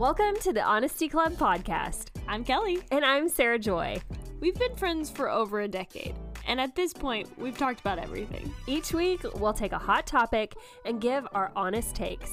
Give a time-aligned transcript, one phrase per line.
[0.00, 2.06] Welcome to the Honesty Club podcast.
[2.26, 2.78] I'm Kelly.
[2.90, 4.00] And I'm Sarah Joy.
[4.40, 6.14] We've been friends for over a decade,
[6.46, 8.50] and at this point, we've talked about everything.
[8.66, 10.54] Each week, we'll take a hot topic
[10.86, 12.32] and give our honest takes.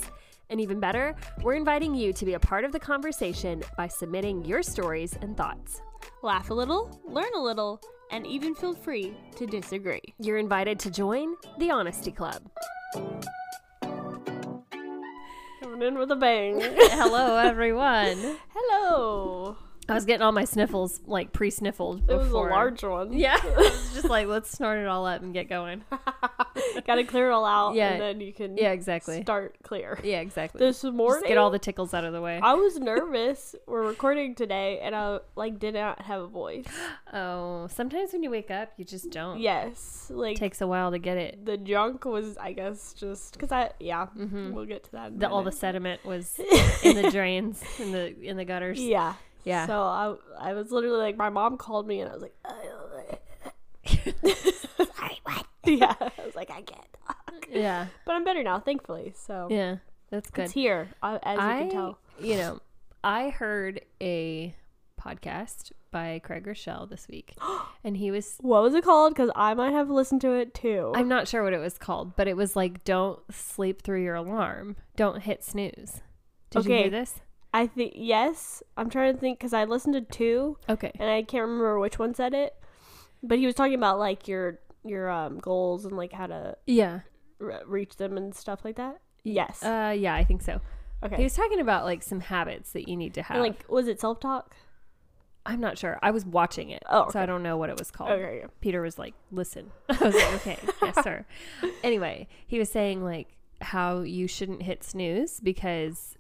[0.50, 1.14] And even better,
[1.44, 5.36] we're inviting you to be a part of the conversation by submitting your stories and
[5.36, 5.82] thoughts.
[6.24, 7.82] Laugh a little, learn a little,
[8.12, 10.14] and even feel free to disagree.
[10.20, 12.50] You're invited to join the Honesty Club.
[15.80, 16.60] In with a bang.
[16.64, 18.38] Hello, everyone.
[18.50, 19.58] Hello.
[19.90, 22.16] I was getting all my sniffles like pre-sniffled before.
[22.16, 23.14] It was a large one.
[23.14, 25.84] Yeah, I was just like, let's snort it all up and get going.
[26.86, 27.92] Got to clear it all out, Yeah.
[27.94, 29.22] and then you can Yeah, exactly.
[29.22, 30.00] start clear.
[30.04, 30.60] Yeah, exactly.
[30.60, 32.40] This Just morning, get all the tickles out of the way.
[32.42, 33.56] I was nervous.
[33.66, 36.66] We're recording today, and I like did not have a voice.
[37.14, 39.40] Oh, sometimes when you wake up, you just don't.
[39.40, 41.46] Yes, like It takes a while to get it.
[41.46, 44.08] the junk was, I guess, just because I yeah.
[44.18, 44.52] Mm-hmm.
[44.52, 45.18] We'll get to that.
[45.18, 46.38] The, all the sediment was
[46.84, 48.78] in the drains, in the in the gutters.
[48.80, 49.14] Yeah.
[49.44, 49.66] Yeah.
[49.68, 53.22] So I I was literally like my mom called me and I was like
[54.96, 55.46] sorry what?
[55.66, 55.94] Yeah.
[56.00, 57.48] I was like I can't talk.
[57.52, 59.14] yeah, But I'm better now, thankfully.
[59.16, 59.78] So yeah,
[60.10, 60.46] that's good.
[60.46, 62.00] it's here uh, as you I, can tell.
[62.20, 62.60] you know,
[63.04, 64.56] I heard a
[65.02, 67.34] podcast by Craig Groeschel this week,
[67.84, 68.38] and he was.
[68.42, 69.14] What was it called?
[69.14, 70.92] Because I might have listened to it too.
[70.96, 74.16] I'm not sure what it was called, but it was like, "Don't sleep through your
[74.16, 74.76] alarm.
[74.96, 76.02] Don't hit snooze."
[76.50, 77.16] Did you hear this?
[77.54, 78.62] I think yes.
[78.76, 80.92] I'm trying to think because I listened to two Okay.
[81.00, 82.56] and I can't remember which one said it.
[83.24, 87.02] But he was talking about like your your um goals and like how to Yeah.
[87.40, 89.00] re- reach them and stuff like that.
[89.24, 89.64] Yes.
[89.64, 90.62] Uh, yeah, I think so.
[91.04, 91.18] Okay.
[91.18, 93.38] He was talking about like some habits that you need to have.
[93.38, 94.56] And, like was it self talk?
[95.46, 95.98] I'm not sure.
[96.02, 97.22] I was watching it, Oh, so.
[97.22, 98.12] I don't know what it was called.
[98.12, 98.40] Okay.
[98.42, 98.48] yeah.
[98.60, 101.26] Peter was like, "Listen." I was like, "Okay, yes, sir."
[101.84, 106.17] Anyway, he was saying like how you shouldn't hit snooze because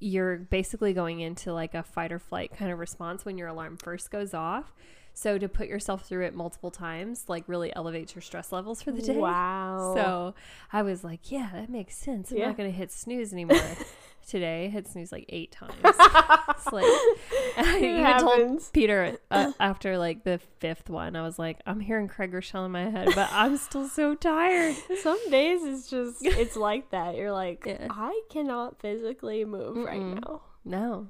[0.00, 3.76] you're basically going into like a fight or flight kind of response when your alarm
[3.76, 4.72] first goes off.
[5.14, 8.92] So to put yourself through it multiple times like really elevates your stress levels for
[8.92, 9.16] the day.
[9.16, 9.92] Wow.
[9.96, 10.34] So
[10.72, 12.30] I was like, yeah, that makes sense.
[12.30, 12.46] I'm Yeah.
[12.46, 13.58] not going to hit snooze anymore
[14.28, 14.68] today.
[14.68, 15.74] Hit snooze like eight times.
[15.84, 16.84] it's like,
[17.56, 18.72] I even told.
[18.72, 22.72] Peter uh, after like the fifth one, I was like, I'm hearing Craig Groeschel in
[22.72, 24.76] my head, but I'm still so tired.
[25.02, 27.16] Some days it's just it's like that.
[27.16, 27.88] You're like, Yeah.
[27.90, 30.20] I cannot physically move right Mm-mm.
[30.24, 30.42] now.
[30.64, 31.08] No.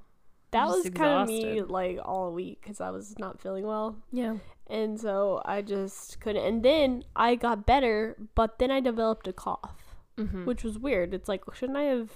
[0.50, 3.96] That I'm was kind of me like all week because I was not feeling well,
[4.10, 4.36] Yeah.
[4.66, 6.42] and so I just couldn't.
[6.42, 9.76] And then I got better, but then I developed a cough,
[10.16, 11.12] hmm which was weird.
[11.12, 12.10] It's like, shouldn't I have,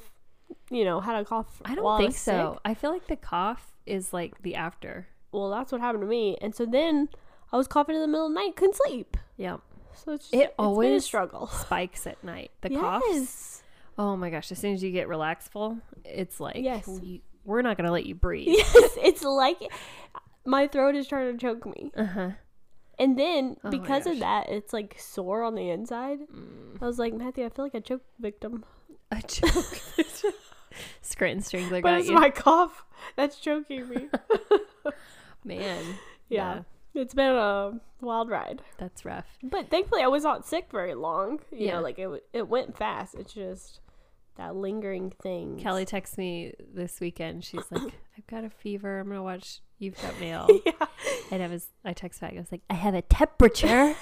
[0.70, 1.60] you know, had a cough?
[1.64, 2.52] I don't think was so.
[2.54, 2.60] sick?
[2.64, 5.08] I feel like the cough is like the after.
[5.32, 7.08] Well, that's what happened to me, and so then
[7.52, 9.16] I was coughing in the middle of the night, couldn't sleep.
[9.36, 9.58] Yeah.
[9.94, 11.46] So it's just, It it's been a always struggle.
[11.52, 12.50] Spikes at night.
[12.62, 12.80] The yes.
[12.80, 13.62] coughs.
[13.98, 14.50] Oh my gosh.
[14.50, 16.86] As soon as you get relaxful, it's like, Yes.
[16.88, 18.48] we, we're not going to let you breathe.
[18.56, 19.58] Yes, it's like
[20.46, 21.92] my throat is trying to choke me.
[21.94, 22.30] Uh huh.
[22.98, 26.20] And then Oh because of that, it's like sore on the inside.
[26.20, 26.80] Mm.
[26.80, 28.64] I was like, Matthew, I feel like a choke victim.
[29.18, 29.80] A joke.
[31.02, 32.14] Scranton Strangler But got it's you.
[32.14, 32.84] my cough
[33.16, 34.08] that's choking me.
[35.44, 35.82] Man.
[36.28, 36.62] yeah.
[36.94, 38.62] It's been a wild ride.
[38.78, 39.26] That's rough.
[39.42, 41.40] But thankfully, I was not sick very long.
[41.50, 41.74] You Yeah.
[41.76, 43.14] know, like it, w- it went fast.
[43.14, 43.80] It's just
[44.36, 45.58] that lingering thing.
[45.58, 47.44] Kelly texts me this weekend.
[47.44, 49.00] She's like, I've got a fever.
[49.00, 50.48] I'm going to watch You've Got Mail.
[50.66, 50.72] yeah.
[51.30, 52.34] and I was, I text back.
[52.34, 53.94] I was like, I have a temperature.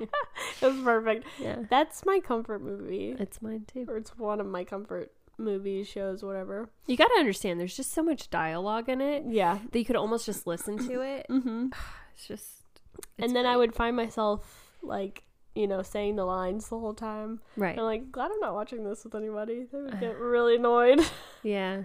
[0.62, 1.26] It was perfect.
[1.38, 1.56] yeah.
[1.70, 3.16] That's my comfort movie.
[3.18, 3.86] It's mine too.
[3.88, 6.68] Or it's one of my comfort movies, shows, whatever.
[6.86, 9.58] You got to understand, there's just so much dialogue in it Yeah.
[9.70, 11.26] that you could almost just listen to it.
[11.30, 11.68] Mm-hmm.
[12.14, 12.48] It's just.
[12.98, 15.22] it's and then I would find myself like
[15.54, 17.40] you know saying the lines the whole time.
[17.56, 17.78] Right.
[17.78, 19.64] I'm like glad I'm not watching this with anybody.
[19.72, 21.00] They would get really annoyed.
[21.42, 21.84] Yeah.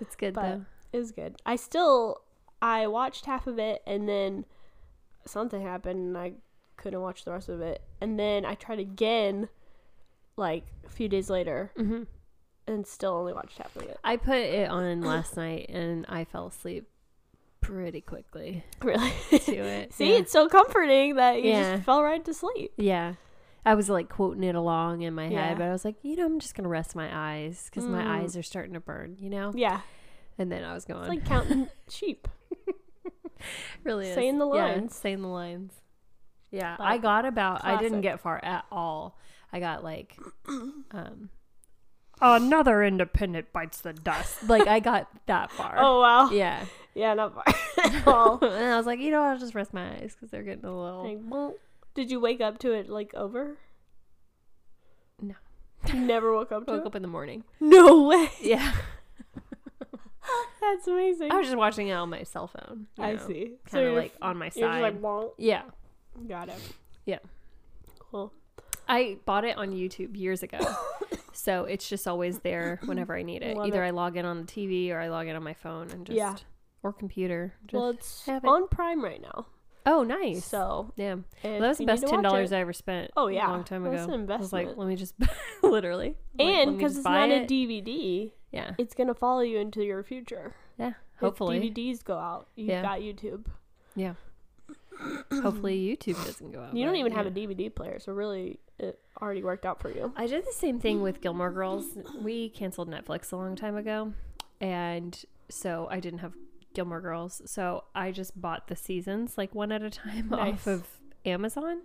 [0.00, 0.64] It's good But- though.
[0.92, 1.36] it was good.
[1.46, 2.20] I still
[2.60, 4.44] I watched half of it and then
[5.26, 6.32] something happened and I
[6.76, 7.82] couldn't watch the rest of it.
[8.00, 9.48] And then I tried again
[10.36, 12.02] like a few days later hmm
[12.68, 13.96] and still only watched half of it.
[14.02, 16.88] I put it on last night and I fell asleep
[17.60, 19.12] pretty quickly Really.
[19.30, 19.92] to it.
[19.94, 20.18] See, yeah.
[20.18, 21.74] it's so comforting that you Yeah.
[21.76, 22.72] just fell right to sleep.
[22.76, 23.14] Yeah.
[23.64, 25.48] I was like quoting it along in my Yeah.
[25.48, 27.86] head, but I was like, you know, I'm just going to rest my eyes because
[27.88, 28.06] my Mm.
[28.22, 29.52] eyes are starting to burn, you know?
[29.54, 29.80] Yeah.
[30.38, 32.26] And then I was going, It's like counting sheep.
[33.84, 34.14] really is.
[34.14, 34.94] saying the Yeah, lines.
[34.96, 35.72] saying the lines.
[36.56, 36.76] Yeah.
[36.78, 39.18] But I got about, I didn't get far at all.
[39.52, 40.16] I got like,
[40.48, 41.30] um,
[42.20, 44.38] another independent bites the dust.
[44.48, 45.76] Like I got that far.
[45.78, 46.30] Oh wow.
[46.30, 46.64] Yeah.
[46.94, 47.44] Yeah, not far
[47.84, 48.38] at all.
[48.42, 50.74] and I was like, you know, I'll just rest my eyes because they're getting a
[50.76, 51.04] little.
[51.04, 51.54] Like, well,
[51.94, 53.56] did you wake up to it like over?
[55.20, 55.34] No.
[55.92, 56.86] You never woke up to Woke it?
[56.86, 57.44] up in the morning.
[57.60, 58.30] No way.
[58.40, 58.72] Yeah.
[60.60, 61.30] That's amazing.
[61.30, 62.86] I was just watching it on my cell phone.
[62.98, 63.52] I know, see.
[63.70, 64.82] Kind of you're like on my side.
[64.82, 65.62] like, yeah.
[66.28, 66.58] Got it.
[67.04, 67.18] Yeah.
[67.98, 68.32] Cool.
[68.88, 70.58] I bought it on YouTube years ago.
[71.32, 73.56] so it's just always there whenever I need it.
[73.56, 73.88] Love Either it.
[73.88, 76.16] I log in on the TV or I log in on my phone and just
[76.16, 76.36] Yeah.
[76.82, 77.54] or computer.
[77.66, 78.48] Just, well, it's have it.
[78.48, 79.46] on Prime right now.
[79.86, 80.44] oh, nice.
[80.44, 81.16] So yeah.
[81.44, 83.10] Well, that was the best ten dollars I ever spent.
[83.16, 83.48] Oh, yeah.
[83.48, 84.14] a long time That's ago.
[84.14, 85.14] an I was like, let me just
[85.62, 87.44] literally, like, and because just it's not a.
[87.46, 90.54] DVD, yeah, it's gonna follow you into your future.
[90.78, 90.88] yeah.
[90.88, 92.82] If Hopefully, DVDs go out, you've Yeah.
[92.82, 93.46] got YouTube.
[93.94, 94.14] yeah.
[95.32, 96.76] Hopefully, YouTube doesn't go out.
[96.76, 100.12] You don't even have a DVD player, so really, it already worked out for you.
[100.16, 101.84] I did the same thing with Gilmore Girls.
[102.20, 104.12] We canceled Netflix a long time ago,
[104.60, 106.34] and so I didn't have
[106.74, 107.42] Gilmore Girls.
[107.46, 110.52] So I just bought the seasons like one at a time Nice.
[110.60, 110.86] off of
[111.24, 111.82] Amazon,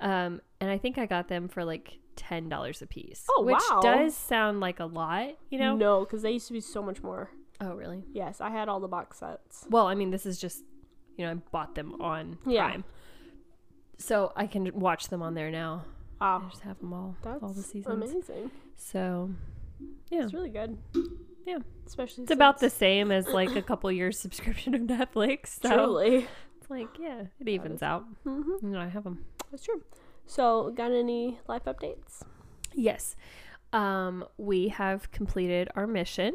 [0.00, 3.24] um, and I think I got them for like ten dollars a piece.
[3.30, 3.80] Oh, which wow.
[3.80, 5.76] does sound like a lot, you know?
[5.76, 7.30] No, because they used to be so much more.
[7.60, 8.04] Oh, really?
[8.12, 9.66] Yes, I had all the box sets.
[9.68, 10.62] Well, I mean, this is just
[11.18, 12.68] you know I bought them on Yeah.
[12.68, 12.84] Prime,
[13.98, 15.84] so I can watch them on there now.
[16.20, 18.10] I just have them all, that's all the seasons.
[18.10, 18.50] amazing.
[18.76, 19.30] So
[20.10, 20.24] yeah.
[20.24, 20.78] It's really good.
[21.46, 21.58] Yeah.
[21.86, 25.60] especially It's about the same as like a couple years subscription of Netflix.
[25.62, 26.26] So Truly,
[26.60, 28.04] it's like, yeah, it evens out.
[28.24, 29.24] hmm You know, I have them.
[29.50, 29.82] that's true.
[30.26, 32.20] So, got any life updates?
[32.74, 33.16] Yes.
[33.72, 36.34] Um, we have completed our mission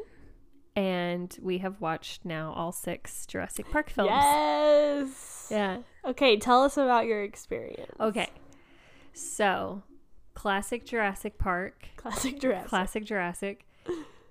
[0.76, 4.10] and we have watched now all six Jurassic Park films.
[4.12, 5.48] Yes.
[5.52, 5.78] Yeah.
[6.06, 7.92] Okay, tell us about your experience.
[8.00, 8.30] Okay.
[9.14, 9.84] So,
[10.34, 12.70] classic Jurassic Park, Classic Jurassic.
[12.70, 13.66] classic Jurassic.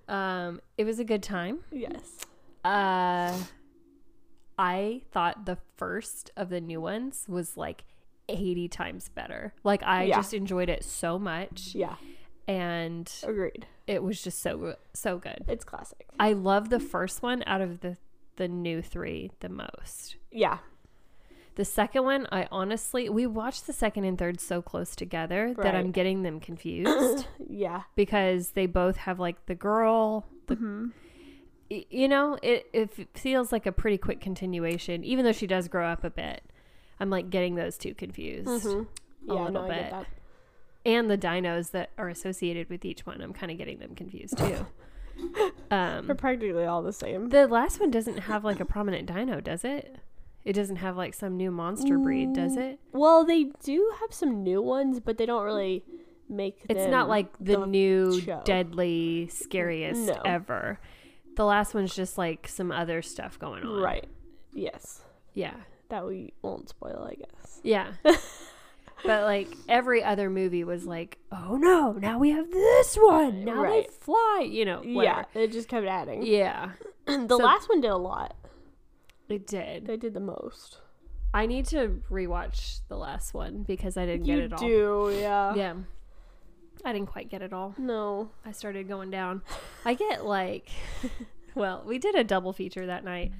[0.09, 1.61] Um, it was a good time.
[1.71, 2.03] Yes.
[2.65, 3.37] Uh
[4.59, 7.85] I thought the first of the new ones was like
[8.29, 9.55] 80 times better.
[9.65, 10.17] Like I Yeah.
[10.17, 11.97] just enjoyed it so much Yeah.
[12.49, 13.67] And Agreed.
[13.87, 15.44] it was just so so good.
[15.49, 16.06] It's classic.
[16.19, 17.97] I love the first one out of the
[18.37, 20.17] the new 3 the most.
[20.31, 20.59] Yeah.
[21.55, 25.75] The second one, I honestly we watched the second and third so close together that
[25.75, 27.83] I'm getting them confused Yeah.
[27.94, 30.87] because they both have like the girl, the hmm
[31.91, 35.87] you know, it, it feels like a pretty quick continuation, even though she does grow
[35.87, 36.43] up a bit.
[37.00, 38.62] I'm like getting those two confused.
[38.65, 38.83] hmm
[39.29, 39.93] a Yeah, little no, I bit.
[40.84, 44.37] And the dinos that are associated with each one, I'm kind of getting them confused
[44.38, 44.67] too.
[45.70, 47.29] um, They're practically all the same.
[47.29, 49.96] the last one doesn't have like a prominent dino, does it?
[50.44, 52.81] It doesn't have like some new monster breed, does Mm, it?
[52.93, 55.84] Well, they do have some new ones, but they don't really
[56.29, 56.64] make.
[56.69, 58.43] It's not like the, the new show.
[58.44, 60.20] deadly scariest No.
[60.25, 60.81] ever.
[61.37, 63.81] The last one's just like some other stuff going on.
[63.81, 64.06] right.
[64.52, 65.02] Yes,
[65.32, 65.55] Yeah.
[65.90, 67.61] that we won't spoil, I guess.
[67.62, 67.93] Yeah.
[69.04, 73.44] but like every other movie was like, oh no, now we have this one.
[73.44, 73.87] Now Right.
[73.88, 74.46] they fly.
[74.49, 75.26] You know, Yeah, whatever.
[75.34, 76.22] they just kept adding.
[76.25, 76.70] Yeah.
[77.06, 78.37] the So- last one did a lot.
[79.28, 79.87] It did.
[79.87, 80.78] They did the most.
[81.34, 84.58] I need to rewatch the last one because I didn't you get it all.
[85.10, 85.55] do, yeah.
[85.55, 85.75] Yeah.
[86.84, 87.75] I didn't quite get it all.
[87.78, 88.31] No.
[88.44, 89.40] I started going down.
[89.84, 90.69] I get like
[91.55, 93.32] well, we did a double feature that night.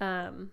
[0.00, 0.50] Um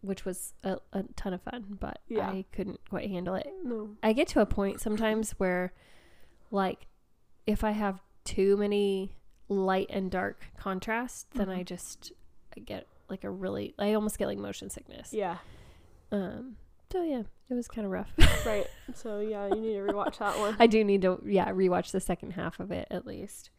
[0.00, 2.28] which was a, a ton of fun, but Yeah.
[2.28, 3.48] I couldn't quite handle it.
[3.64, 3.90] No.
[4.02, 5.72] I get to a point sometimes where,
[6.50, 6.86] like,
[7.46, 9.16] if I have too many
[9.48, 11.66] light and dark contrast, then I Mhm.
[11.66, 12.12] just
[12.56, 15.12] I get like a really I almost get like motion sickness.
[15.12, 15.38] Yeah.
[16.10, 16.56] Um.
[16.92, 18.10] So yeah, it was kind of rough.
[18.46, 18.66] Right.
[18.94, 20.56] So yeah, you need to rewatch that one.
[20.60, 23.50] I do need to yeah rewatch the second half of it at least,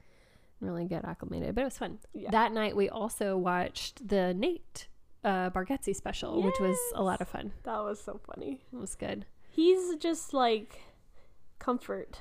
[0.59, 1.55] really get acclimated.
[1.55, 1.99] But it was fun.
[2.13, 2.31] Yeah.
[2.31, 4.87] That night we also watched the Nate
[5.23, 7.51] uh, Bargatze special, which was a lot of fun.
[7.63, 8.61] That was so funny.
[8.71, 9.25] It was good.
[9.49, 10.79] He's just like
[11.59, 12.19] comfort.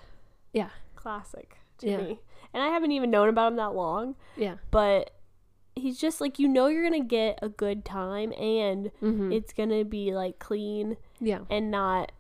[0.53, 0.71] Yeah.
[0.95, 1.97] Classic to Yeah.
[1.99, 2.21] me.
[2.53, 4.57] And I haven't even known about him that long, Yeah.
[4.71, 5.11] but
[5.75, 9.33] he's just like you know you're going to get a good time and Mm-hmm.
[9.33, 11.41] it's going to be like clean yeah.
[11.51, 12.13] and not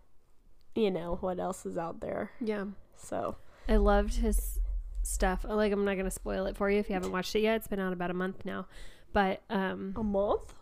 [0.74, 2.32] you know what else is out there.
[2.38, 2.66] Yeah.
[2.98, 4.58] So, I loved his
[5.02, 5.46] stuff.
[5.48, 7.56] Like I'm not gonna spoil it for you if you haven't watched it yet.
[7.56, 8.66] It's been out about a month now.
[9.14, 10.52] But um a month?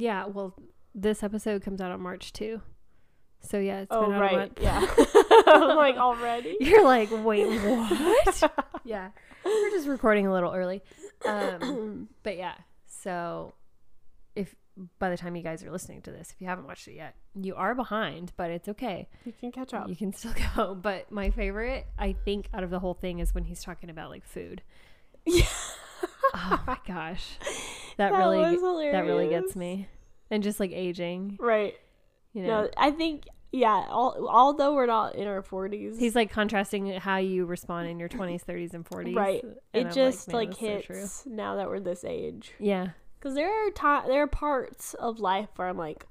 [0.00, 0.54] Yeah, well
[0.94, 2.60] this episode comes out on March 2.
[3.42, 4.58] So yeah, it's oh, been out a month.
[4.60, 4.86] Yeah.
[5.46, 6.56] I'm like already.
[6.60, 8.52] You're like, wait, what?
[8.84, 9.10] yeah.
[9.44, 10.82] We're just recording a little early.
[11.24, 12.54] Um but yeah.
[12.86, 13.54] So
[14.34, 14.54] if
[14.98, 17.14] by the time you guys are listening to this, if you haven't watched it yet,
[17.34, 19.08] you are behind, but it's okay.
[19.24, 19.88] you can catch up.
[19.88, 20.74] You can still go.
[20.74, 24.10] But my favorite, I think, out of the whole thing is when he's talking about
[24.10, 24.62] like food.
[25.24, 25.46] Yeah.
[26.34, 27.38] Oh my gosh,
[27.96, 29.88] that, That really that really gets me,
[30.30, 31.74] and just like aging, Right.
[32.32, 32.62] you know.
[32.62, 35.98] No, I think yeah, all, although we're not in our 40s.
[35.98, 39.14] He's like contrasting how you respond in your 20s, 30s, and 40s.
[39.16, 39.42] Right.
[39.44, 42.52] And it I'm just man, like, that's so hits now that we're this age.
[42.58, 42.88] Yeah.
[43.20, 46.06] Cuz there are ti- there are parts of life where I'm like,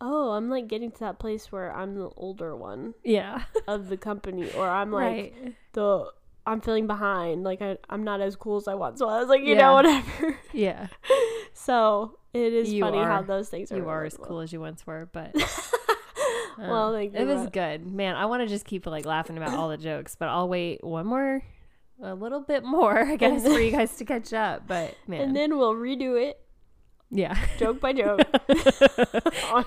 [0.00, 3.44] "Oh, I'm like getting to that place where I'm the older one Yeah.
[3.68, 5.54] of the company or I'm like right.
[5.74, 6.10] the
[6.46, 7.44] I'm feeling behind.
[7.44, 9.28] Like I, I'm not as cool as I once was.
[9.28, 9.58] Like you Yeah.
[9.58, 10.38] know, whatever.
[10.52, 10.86] Yeah.
[11.54, 13.76] so it is You funny how those things are.
[13.76, 15.34] You are as cool as you once were, but.
[16.58, 18.16] Well, um, thank it was but- good, man.
[18.16, 21.06] I want to just keep like laughing about all the jokes, but I'll wait one
[21.06, 21.42] more,
[22.02, 24.66] a little bit more, I guess, for you guys to catch up.
[24.66, 26.38] But man, And then we'll redo it
[27.10, 28.20] yeah, joke by joke.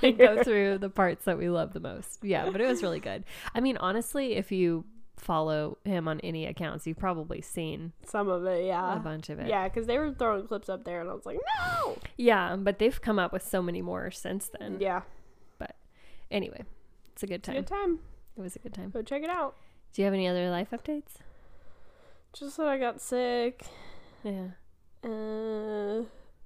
[0.04, 2.20] and go through the parts that we love the most.
[2.22, 3.24] Yeah, but it was really good.
[3.56, 4.86] I mean, honestly, if you
[5.18, 9.40] follow him on any accounts, you've probably seen Some of it, yeah, a bunch of
[9.40, 9.48] it.
[9.48, 11.98] Yeah, because they were throwing clips up there, and I was like, no.
[12.18, 14.78] Yeah, but they've come up with so many more since then.
[14.80, 15.02] Yeah,
[15.60, 15.76] But
[16.32, 16.64] Anyway,
[17.12, 17.62] it's a good it's a time.
[17.62, 18.00] good time.
[18.38, 18.90] It was a good time.
[18.90, 19.56] Go check it out.
[19.94, 21.18] Do you have any other life updates?
[22.34, 23.64] Just that I got sick.
[24.24, 24.48] Yeah.
[25.04, 26.00] Uh,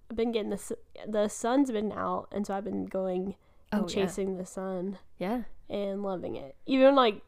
[0.10, 3.36] I've been getting the the sun's been out, and so I've been going
[3.72, 4.06] and Oh, yeah.
[4.06, 5.44] chasing the sun Yeah.
[5.70, 6.56] and loving it.
[6.66, 7.22] Even like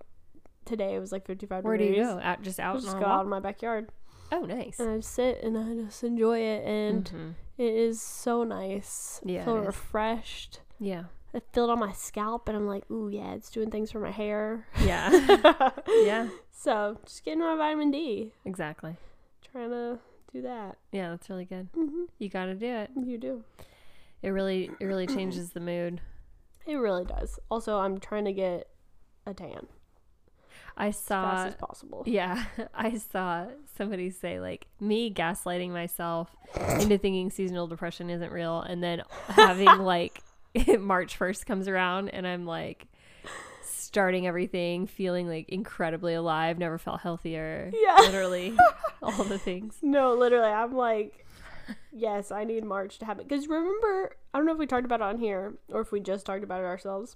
[0.69, 1.97] today, it was like 55 Where do degrees.
[1.99, 2.19] you go?
[2.21, 3.89] Out just I out just go out in my backyard
[4.31, 4.79] Oh, nice.
[4.79, 7.33] and I sit and I just enjoy it, and Mhm.
[7.57, 9.19] it is so nice.
[9.25, 9.65] Yeah, I feel it is.
[9.67, 10.61] refreshed.
[10.79, 11.03] Yeah.
[11.33, 13.99] I feel it on my scalp, and I'm like, ooh, yeah, it's doing things for
[13.99, 14.65] my hair.
[14.83, 15.09] Yeah.
[15.87, 16.29] yeah.
[16.51, 18.33] So just getting my vitamin D.
[18.45, 18.95] Exactly.
[19.51, 19.99] Trying to
[20.33, 20.77] do that.
[20.91, 21.69] Yeah, that's really good.
[21.73, 22.89] hmm You got to do it.
[22.95, 23.43] You do.
[24.21, 26.01] It really it really changes the mood.
[26.67, 27.39] It really does.
[27.49, 28.67] Also, I'm trying to get
[29.25, 29.65] a tan
[30.79, 32.03] I as fast saw as possible.
[32.07, 32.43] Yeah,
[32.73, 36.35] I saw somebody say like me gaslighting myself
[36.79, 40.21] into thinking seasonal depression isn't real and then having like
[40.79, 42.87] March 1st comes around and I'm like
[43.61, 47.71] starting everything, feeling like incredibly alive, never felt healthier.
[47.73, 47.97] Yeah.
[47.99, 48.57] Literally
[49.01, 49.77] all the things.
[49.81, 51.25] No, literally, I'm like,
[51.91, 53.25] yes, I need March to happen.
[53.27, 55.99] Because remember, I don't know if we talked about it on here or if we
[55.99, 57.15] just talked about it ourselves,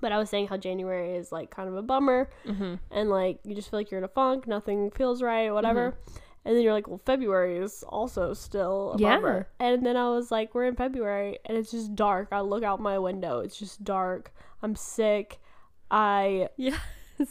[0.00, 3.38] but I was saying how January is like kind of a bummer hmm and like
[3.44, 5.94] you just feel like you're in a funk, nothing feels right, whatever.
[6.44, 9.16] And then you're like, well, February is also still a Yeah.
[9.16, 9.48] bummer.
[9.60, 12.28] And then I was like, we're in February and it's just dark.
[12.32, 14.32] I look out my window, it's just dark.
[14.62, 15.40] I'm sick.
[15.90, 16.78] I Yeah.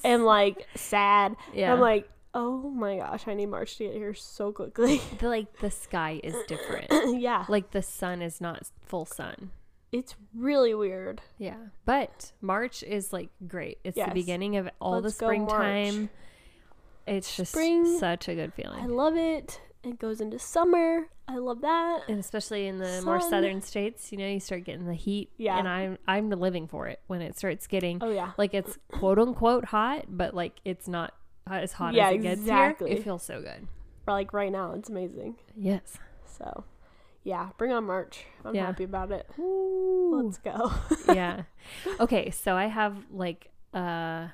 [0.04, 1.36] am like sad.
[1.54, 1.74] Yeah.
[1.74, 5.02] I'm like, oh my gosh, I need March to get here so quickly.
[5.20, 6.88] the, like the sky is different.
[7.20, 9.50] yeah, like the sun is not full sun.
[9.92, 11.22] It's really weird.
[11.38, 11.56] Yeah.
[11.86, 13.80] But March is like great.
[13.84, 14.10] It's Yes.
[14.10, 16.10] the beginning of all Let's the springtime.
[17.06, 17.98] It's just Spring.
[18.00, 18.80] such a good feeling.
[18.84, 19.62] I love it.
[19.84, 21.08] It goes into summer.
[21.30, 22.02] I love that.
[22.10, 25.30] and especially in the more southern states, you know, you start getting the heat.
[25.38, 25.58] Yeah.
[25.60, 28.32] And I'm I'm living for it when it starts getting Oh yeah.
[28.38, 31.14] like it's quote unquote hot, but like it's not
[31.50, 32.90] as hot Yeah, as it gets exactly.
[32.92, 33.00] here.
[33.00, 33.68] It feels so good.
[34.06, 35.36] Like right now, it's amazing.
[35.56, 35.98] Yes.
[36.26, 36.64] So,
[37.28, 38.24] yeah, bring on March.
[38.46, 38.68] I'm Yeah.
[38.68, 39.30] happy about it.
[39.38, 40.22] Ooh.
[40.24, 40.72] Let's go.
[41.14, 41.44] yeah.
[42.00, 44.28] Okay, so I have like uh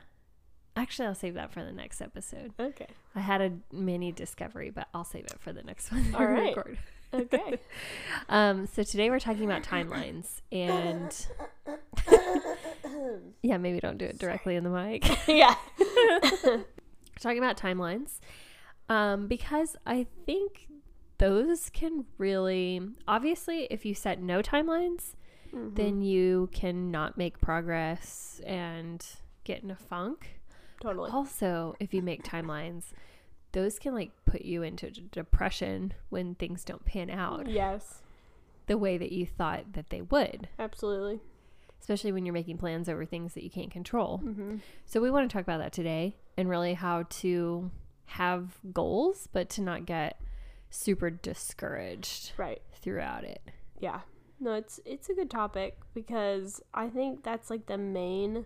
[0.75, 2.53] actually I'll save that for the next episode.
[2.59, 2.88] okay.
[3.15, 6.13] I had a mini discovery, but I'll save it for the next one.
[6.15, 6.55] All right.
[6.55, 6.77] record.
[7.13, 7.59] Okay.
[8.29, 11.12] Um, so today we're talking about timelines and
[13.41, 15.03] yeah, maybe don't do it directly in the mic.
[15.27, 15.55] yeah.
[15.79, 16.65] We're
[17.19, 18.19] talking about timelines
[18.89, 20.67] um, because I think
[21.24, 25.15] those can really obviously if you set no timelines,
[25.56, 25.75] Mm-hmm.
[25.75, 29.06] then you cannot make progress and
[29.44, 30.39] get in a funk.
[30.82, 31.12] Totally.
[31.12, 32.86] Also, if you make timelines,
[33.51, 38.01] those can like put you into d- depression when things don't pan out Yes.
[38.65, 41.20] the way that you thought that they would, Absolutely.
[41.80, 44.22] especially when you're making plans over things that you can't control.
[44.25, 44.56] Mm-hmm.
[44.88, 47.70] So, we want to talk about that today and really how to
[48.06, 50.20] have goals, but to not get
[50.74, 52.62] super discouraged Right.
[52.82, 53.42] throughout it.
[53.80, 54.01] Yeah.
[54.39, 58.46] No, it's it's a good topic because I think that's like the main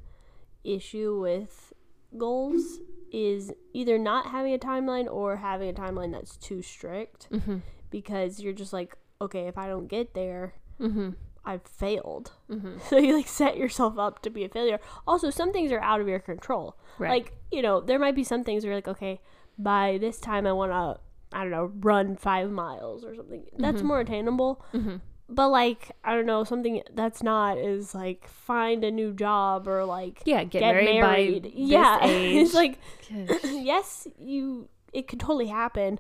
[0.63, 1.73] issue with
[2.17, 2.79] goals
[3.11, 7.57] is either not having a timeline or having a timeline that's too strict Mm-hmm.
[7.89, 11.11] because you're just like, okay, if I don't get there, Mm-hmm.
[11.45, 12.33] I've failed.
[12.51, 12.77] Mm-hmm.
[12.89, 14.79] So you like set yourself up to be a failure.
[15.07, 16.77] Also, some things are out of your control.
[16.99, 17.09] Right.
[17.09, 19.21] Like, you know, there might be some things where you're like, okay,
[19.57, 20.99] by this time I want to,
[21.33, 23.45] I don't know, run five miles or something.
[23.57, 24.63] That's more attainable.
[24.73, 24.97] mm-hmm.
[25.29, 29.83] But like, I don't know, something that's not is like find a new job or
[29.83, 31.43] like Yeah, get, get married, married.
[31.43, 32.35] by yeah, this age.
[32.45, 32.79] it's like
[33.43, 35.99] yes, you it could totally happen,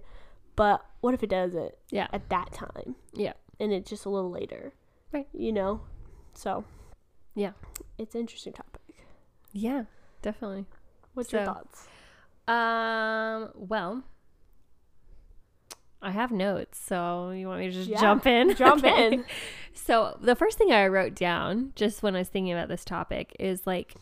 [0.55, 4.31] but what if it doesn't yeah, at that time yeah, and it's just a little
[4.31, 4.71] later,
[5.11, 5.27] Right.
[5.33, 5.81] You know,
[6.33, 6.63] so
[7.35, 7.51] Yeah.
[7.97, 8.81] it's an interesting topic.
[9.51, 9.83] Yeah,
[10.21, 10.65] definitely.
[11.15, 11.87] What's your thoughts?
[12.47, 14.03] Um, well,
[16.01, 18.55] I have notes, so you want me to just Yeah, jump in?
[18.55, 19.13] jump Okay.
[19.13, 19.25] in.
[19.73, 23.35] So, the first thing I wrote down just when I was thinking about this topic
[23.39, 23.95] is like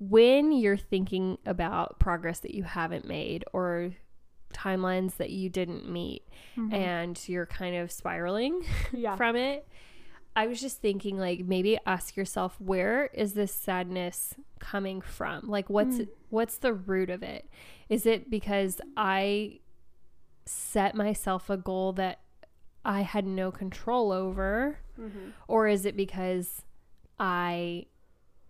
[0.00, 3.92] when you're thinking about progress that you haven't made or
[4.52, 6.22] timelines that you didn't meet
[6.56, 6.72] mm-hmm.
[6.74, 9.16] and you're kind of spiraling Yeah.
[9.16, 9.66] from it.
[10.36, 15.48] I was just thinking like maybe ask yourself where is this sadness coming from?
[15.48, 16.08] Like what's mm.
[16.30, 17.48] what's the root of it?
[17.88, 19.60] Is it because I
[20.46, 22.20] set myself a goal that
[22.84, 25.30] I had no control over Mm-hmm.
[25.48, 26.62] or is it because
[27.18, 27.86] I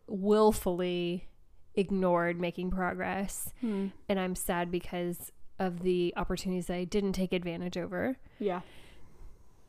[0.06, 1.26] willfully
[1.74, 3.88] ignored making progress Hmm.
[4.08, 8.16] and I'm sad because of the opportunities that I didn't take advantage over?
[8.38, 8.60] Yeah.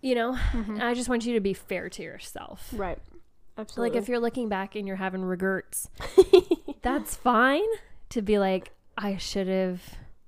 [0.01, 2.69] You know, and I just want you to be fair to yourself.
[2.75, 2.99] Right.
[3.57, 3.91] Absolutely.
[3.95, 5.89] Like if you're looking back and you're having regrets,
[6.81, 7.63] that's fine
[8.09, 9.81] to be like, I should have,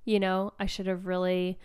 [0.06, 1.60] you know, I should have really,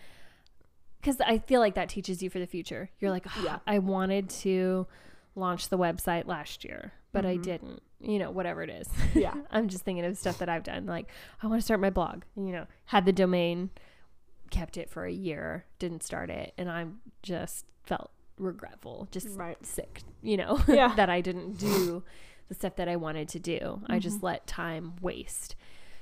[1.03, 2.89] because I feel like that teaches you for the future.
[2.99, 3.59] You're like, "Ah, Yeah.
[3.67, 4.87] I wanted to
[5.35, 7.43] launch the website last year, but I Mhm.
[7.43, 8.87] didn't, you know, whatever it is.
[9.13, 9.33] Yeah.
[9.51, 10.85] I'm just thinking of stuff that I've done.
[10.85, 11.09] Like,
[11.41, 13.71] I want to start my blog, you know, had the domain,
[14.49, 16.85] kept it for a year, didn't start it, and I
[17.21, 19.63] just felt regretful, just Right.
[19.65, 20.93] sick, you know, Yeah.
[20.95, 22.03] that I didn't do
[22.47, 23.81] the stuff that I wanted to do.
[23.87, 24.25] I just Mm-hmm.
[24.27, 25.55] let time waste.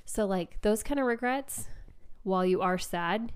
[0.05, 1.67] So, like, those kind of regrets,
[2.23, 3.31] while you are sad,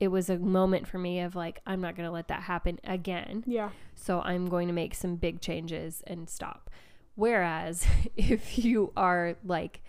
[0.00, 2.80] it was a moment for me of like, I'm not going to let that happen
[2.84, 3.44] again.
[3.46, 3.70] Yeah.
[3.94, 6.70] So I'm going to make some big changes and stop.
[7.14, 9.82] Whereas if you are like,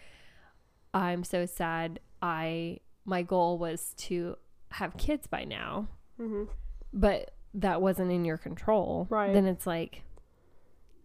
[0.94, 4.36] I'm so sad, I, my goal was to
[4.72, 5.88] have kids by now,
[6.20, 6.44] Mm-hmm.
[6.94, 9.08] but that wasn't in your control.
[9.10, 9.34] Right.
[9.34, 10.04] Then it's like,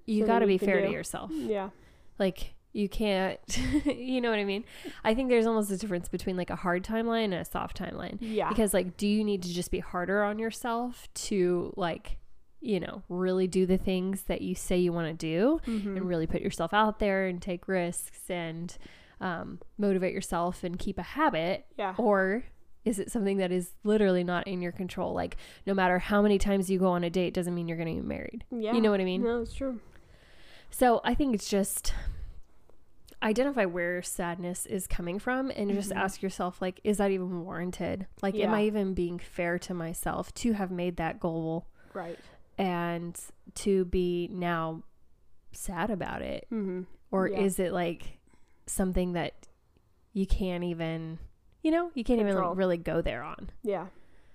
[0.04, 1.30] you So got to be fair to yourself.
[1.32, 1.70] Yeah.
[2.18, 3.40] Like, you can't,
[3.86, 4.64] you know what I mean?
[5.02, 8.18] I think there's almost a difference between like a hard timeline and a soft timeline
[8.20, 8.48] Yeah.
[8.50, 12.18] because like do you need to just be harder on yourself to like
[12.60, 15.96] you know really do the things that you say you want to do Mhm.
[15.96, 18.76] and really put yourself out there and take risks and
[19.20, 21.94] um, motivate yourself and keep a habit Yeah.
[21.98, 22.44] or
[22.84, 25.36] is it something that is literally not in your control like
[25.66, 27.94] no matter how many times you go on a date doesn't mean you're going to
[27.94, 28.72] get married Yeah.
[28.74, 29.80] you know what i mean No, it's true.
[30.70, 31.94] so I think it's just
[33.22, 35.96] identify where sadness is coming from and just Mhm.
[35.96, 38.06] ask yourself like is that even warranted?
[38.22, 42.18] Like am I even being fair to myself to have made that goal Right.
[42.58, 43.18] and
[43.56, 44.82] to be now
[45.52, 46.46] sad about it?
[46.52, 46.82] Mm-hmm.
[47.10, 47.40] Or Yeah.
[47.40, 48.18] is it like
[48.66, 49.48] something that
[50.12, 51.18] you can't even
[51.62, 53.50] you know, you can't even like, really go there on.
[53.64, 53.86] Yeah.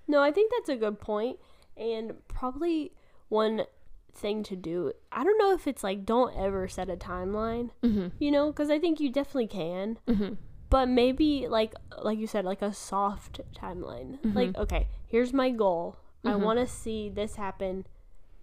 [0.06, 1.40] No, I think that's a good point,
[1.78, 2.92] and probably
[3.30, 3.66] one
[4.14, 4.92] thing to do.
[5.12, 8.08] I don't know if it's like don't ever set a timeline, Mm-hmm.
[8.20, 10.34] you know, because I think you definitely can, Mm-hmm.
[10.70, 14.20] but maybe like like you said, like a soft timeline.
[14.22, 14.36] Mhm.
[14.36, 15.98] Like, okay, here's my goal.
[16.24, 16.42] I Mhm.
[16.42, 17.86] want to see this happen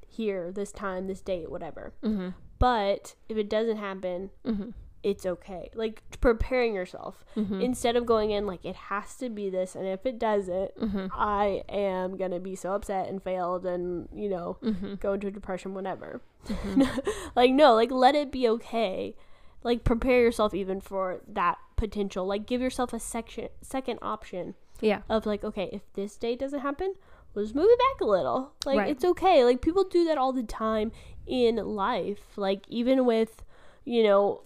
[0.07, 1.93] here, this time, this date, whatever.
[2.03, 2.31] Mm-hmm.
[2.59, 4.71] But if it doesn't happen, Mm-hmm.
[5.11, 5.71] It's okay.
[5.75, 7.61] Like preparing yourself Mm-hmm.
[7.61, 11.07] instead of going in like it has to be this, and if it doesn't, mm-hmm.
[11.13, 14.95] I am gonna be so upset and failed and you know Mm-hmm.
[14.97, 16.83] go into depression whatever Mm-hmm.
[17.37, 19.15] like no like let it be okay
[19.65, 25.01] like prepare yourself even for that potential like give yourself a section second option Yeah.
[25.09, 26.95] of like okay if this day doesn't happen
[27.35, 28.91] we'll just move it back a little like Right.
[28.91, 30.93] it's okay like people do that all the time
[31.27, 33.43] in life like even with
[33.85, 34.43] you know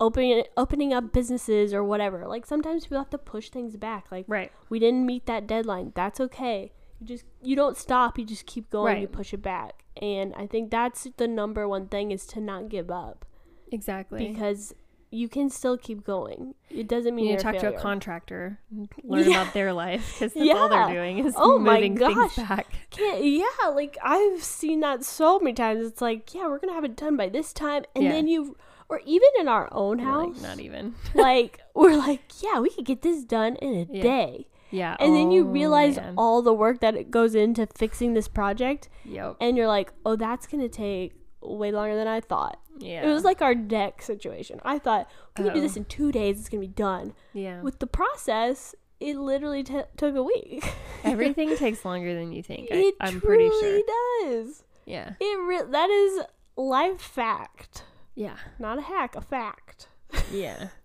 [0.00, 2.26] opening opening up businesses or whatever.
[2.26, 4.06] Like sometimes people have to push things back.
[4.10, 4.50] Like Right.
[4.68, 5.92] we didn't meet that deadline.
[5.94, 6.72] That's okay.
[7.00, 8.18] You just you don't stop.
[8.18, 9.00] You just keep going.
[9.00, 9.82] You push it back.
[10.02, 13.24] And i think that's the number one thing is to not give up.
[13.72, 14.28] Exactly.
[14.28, 14.74] because
[15.10, 16.54] you can still keep going.
[16.70, 19.42] It doesn't mean you you're need to talk to a contractor and learn Yeah.
[19.42, 22.32] about their life because that's all they're doing is Oh my moving gosh.
[22.34, 22.66] things back.
[22.90, 25.86] Can't, yeah like i've seen that so many times.
[25.86, 28.10] It's like yeah we're gonna have it done by this time and Yeah.
[28.12, 28.56] then you
[28.88, 30.94] or even in our own house Like, not even.
[31.14, 34.02] like we're like yeah we could get this done in a Yeah.
[34.02, 34.96] day Yeah.
[35.00, 36.14] and then you oh, realize man.
[36.16, 39.36] all the work that it goes into fixing this project Yep.
[39.40, 42.58] and you're like, oh, that's gonna take way longer than I thought.
[42.78, 43.06] Yeah.
[43.08, 44.60] It was like our deck situation.
[44.64, 45.80] I thought we could do this Oh.
[45.80, 46.40] in two days.
[46.40, 47.12] It's gonna be done.
[47.34, 47.60] yeah.
[47.62, 50.64] With the process, it literally t- took a week.
[51.04, 52.68] Everything takes longer than you think.
[52.72, 53.80] I, it I'm truly pretty sure.
[54.22, 54.64] does.
[54.86, 55.12] Yeah.
[55.20, 56.22] It re- that is
[56.56, 58.36] life fact, Yeah.
[58.58, 59.88] not a hack, a fact.
[60.32, 60.68] Yeah.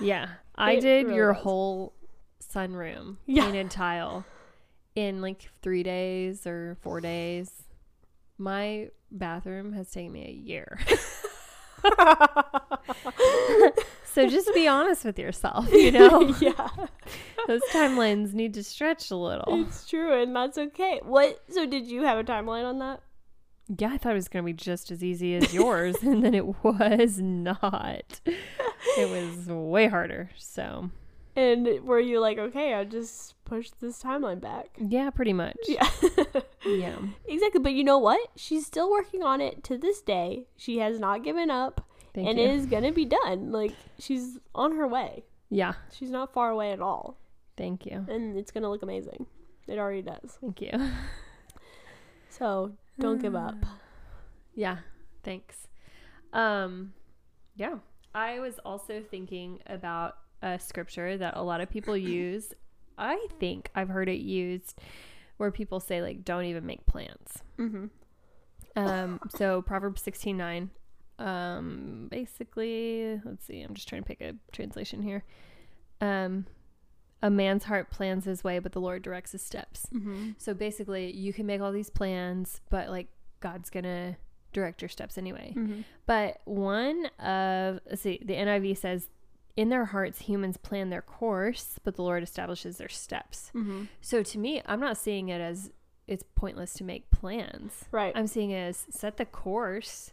[0.00, 0.26] Yeah.
[0.56, 1.42] I It did really your does.
[1.44, 1.92] whole
[2.52, 3.44] sunroom Yeah.
[3.44, 4.24] painted tile
[4.96, 7.62] in like three days or four days.
[8.38, 10.80] My bathroom has taken me a year.
[14.04, 16.34] So just be honest with yourself, you know?
[16.38, 16.68] yeah.
[17.46, 19.64] Those timelines need to stretch a little.
[19.66, 21.00] It's true, and that's okay.
[21.02, 21.40] What?
[21.48, 23.00] So, did you have a timeline on that?
[23.78, 26.34] Yeah, I thought it was going to be just as easy as yours, and then
[26.34, 28.20] it was not.
[28.26, 30.30] It was way harder.
[30.36, 30.90] So,
[31.36, 34.66] And were you like, okay, I'll just push this timeline back?
[34.78, 35.56] yeah, pretty much.
[35.68, 35.88] Yeah.
[36.64, 36.96] Yeah.
[37.26, 37.60] exactly.
[37.60, 38.20] But you know what?
[38.36, 40.46] She's still working on it to this day.
[40.56, 42.44] She has not given up, Thank and you.
[42.44, 43.50] it is going to be done.
[43.50, 45.24] Like, she's on her way.
[45.50, 45.72] yeah.
[45.92, 47.18] She's not far away at all.
[47.56, 48.06] Thank you.
[48.08, 49.26] And it's going to look amazing.
[49.66, 50.38] It already does.
[50.40, 50.70] Thank you.
[52.28, 53.56] So, don't give up.
[54.54, 54.78] Yeah.
[55.24, 55.68] Thanks.
[56.32, 56.92] Um
[57.56, 57.76] yeah.
[58.14, 62.52] I was also thinking about a scripture that a lot of people use.
[62.98, 64.78] I think I've heard it used
[65.38, 67.38] where people say like don't even make plans.
[67.58, 67.86] Mm-hmm.
[68.76, 70.68] Um so Proverbs 16:9
[71.18, 75.24] um basically let's see I'm just trying to pick a translation here.
[76.00, 76.46] Um
[77.22, 79.86] a man's heart plans his way but the Lord directs his steps.
[79.94, 80.32] Mm-hmm.
[80.38, 83.08] So basically, you can make all these plans, but like
[83.40, 84.16] God's gonna
[84.52, 85.54] direct your steps anyway.
[85.56, 85.82] Mm-hmm.
[86.06, 89.08] But one of let's see, the NIV says,
[89.56, 93.84] "In their hearts, humans plan their course, but the Lord establishes their steps." Mm-hmm.
[94.00, 95.70] So to me, I'm not seeing it as
[96.06, 97.86] it's pointless to make plans.
[97.90, 98.12] Right.
[98.14, 100.12] I'm seeing it as set the course,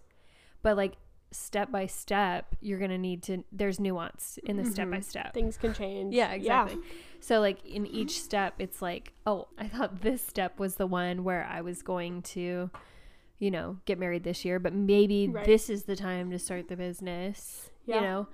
[0.62, 0.98] but like
[1.32, 3.44] step by step, you're gonna need to.
[3.52, 5.04] There's nuance in the step by Mhm.
[5.04, 5.34] step.
[5.34, 6.14] Things can change.
[6.14, 6.80] Yeah, exactly.
[7.20, 11.24] So like in each step, it's like, oh, I thought this step was the one
[11.24, 12.70] where I was going to,
[13.38, 15.46] you know, get married this year, but maybe Right.
[15.46, 17.70] this is the time to start the business.
[17.86, 17.96] Yeah.
[17.96, 18.28] You know,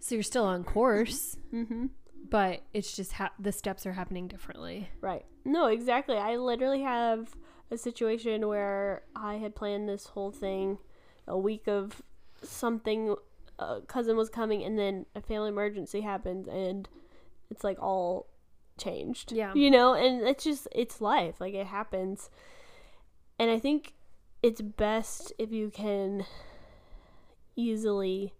[0.00, 1.86] so you're still on course, Mm-hmm.
[2.30, 4.88] but it's just ha- the steps are happening differently.
[5.00, 5.26] Right.
[5.44, 6.16] No, exactly.
[6.16, 7.34] I literally have
[7.70, 10.78] a situation where I had planned this whole thing
[11.26, 12.00] a week of
[12.42, 13.14] something
[13.58, 16.88] a cousin was coming and then a family emergency happens and
[17.50, 18.26] it's like all
[18.78, 19.32] changed.
[19.32, 19.52] Yeah.
[19.54, 21.40] You know, and it's just it's life.
[21.40, 22.30] Like it happens.
[23.38, 23.94] And I think
[24.42, 26.24] it's best if you can
[27.56, 28.32] easily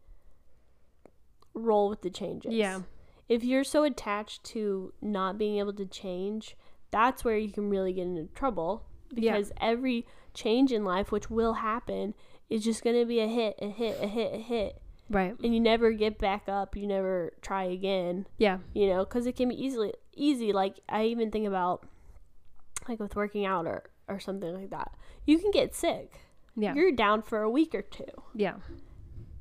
[1.55, 2.83] roll with the changes Yeah.
[3.29, 6.57] if you're so attached to not being able to change,
[6.91, 9.33] that's where you can really get into trouble Yeah.
[9.33, 12.15] because every change in life, which will happen,
[12.51, 14.81] is just going to be a hit, a hit, a hit, a hit.
[15.11, 15.35] Right.
[15.43, 18.59] And you never get back up, you never try again, Yeah.
[18.75, 20.53] you know, because it can be easily easy.
[20.53, 21.87] Like, I even think about,
[22.89, 24.93] like, with working out or, or something like that.
[25.25, 26.21] You can get sick.
[26.57, 26.75] Yeah.
[26.75, 28.05] You're down for a week or two.
[28.35, 28.55] yeah.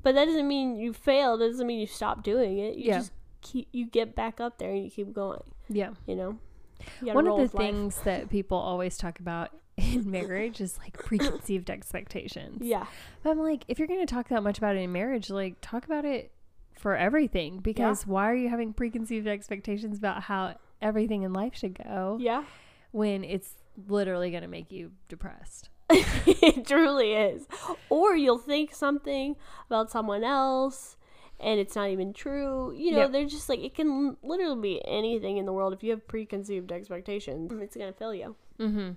[0.04, 1.41] But that doesn't mean you failed.
[1.41, 2.76] That doesn't mean you stop doing it.
[2.78, 3.00] You Yeah.
[3.00, 5.41] just keep you get back up there and you keep going.
[5.67, 5.96] Yeah.
[6.06, 6.38] You know.
[7.02, 7.65] You One of the with life.
[7.65, 12.59] things that people always talk about in marriage is like preconceived expectations.
[12.61, 12.85] Yeah.
[13.23, 15.55] But I'm like, if you're going to talk that much about it in marriage, like
[15.61, 16.31] talk about it
[16.73, 21.75] for everything because why are you having preconceived expectations about how everything in life should
[21.83, 22.43] go Yeah.
[22.91, 23.51] when it's
[23.87, 25.69] literally going to make you depressed?
[25.89, 27.47] it truly is.
[27.89, 29.35] Or you'll think something
[29.67, 30.97] about someone else
[31.39, 32.73] and it's not even true.
[32.75, 33.11] You know, Yep.
[33.11, 36.71] they're just like it can literally be anything in the world if you have preconceived
[36.71, 37.51] expectations.
[37.61, 38.35] It's going to fill you.
[38.59, 38.91] Mm-hmm.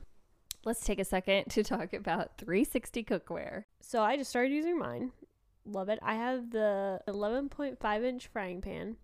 [0.65, 3.65] Let's take a second to talk about 360 cookware.
[3.81, 5.13] So I just started using mine.
[5.65, 5.99] Love it.
[6.03, 8.97] I have the 11.5 inch frying pan.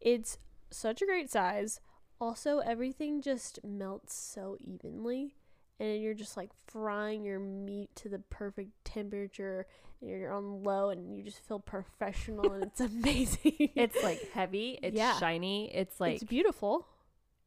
[0.00, 0.38] It's
[0.70, 1.80] such a great size.
[2.20, 5.34] Also, everything just melts so evenly.
[5.80, 9.66] And you're just like frying your meat to the perfect temperature.
[10.00, 13.70] And you're on low and you just feel professional and it's amazing.
[13.74, 15.18] It's like heavy, it's Yeah.
[15.18, 16.86] shiny, it's like it's beautiful.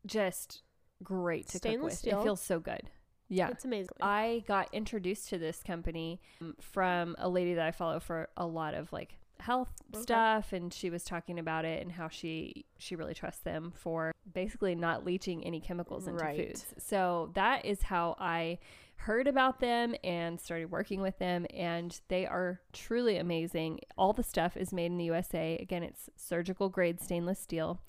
[0.06, 0.62] just
[1.04, 1.94] great to cook with.
[1.94, 2.20] steel.
[2.20, 2.90] It feels so good.
[3.30, 3.50] Yeah.
[3.50, 3.90] It's amazing.
[4.02, 8.46] I got introduced to this company um, from a lady that I follow for a
[8.46, 10.02] lot of like health Okay.
[10.02, 14.14] stuff and she was talking about it and how she she really trusts them for
[14.34, 16.48] basically not leaching any chemicals into Right.
[16.48, 16.66] foods.
[16.78, 18.60] So that is how I
[18.98, 23.82] heard about them and started working with them and they are truly amazing.
[23.98, 25.58] All the stuff is made in the USA.
[25.62, 27.82] Again, it's surgical grade stainless steel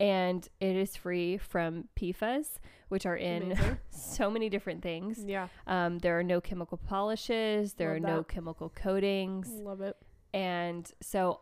[0.00, 2.58] and it is free from PFAS,
[2.88, 3.78] which are in Amazing.
[3.90, 5.24] so many different things.
[5.26, 5.48] yeah.
[5.66, 9.96] Um, there are no chemical polishes, there Love are no chemical coatings, Love it.
[10.32, 11.40] and so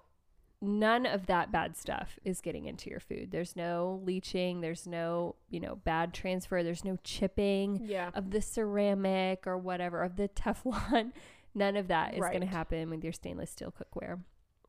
[0.62, 3.30] none of that bad stuff is getting into your food.
[3.30, 8.10] There's no leaching, there's no, you know, bad transfer, there's no chipping Yeah.
[8.14, 11.12] of the ceramic or whatever, of the Teflon.
[11.54, 14.18] None of that is going to happen with your stainless steel cookware.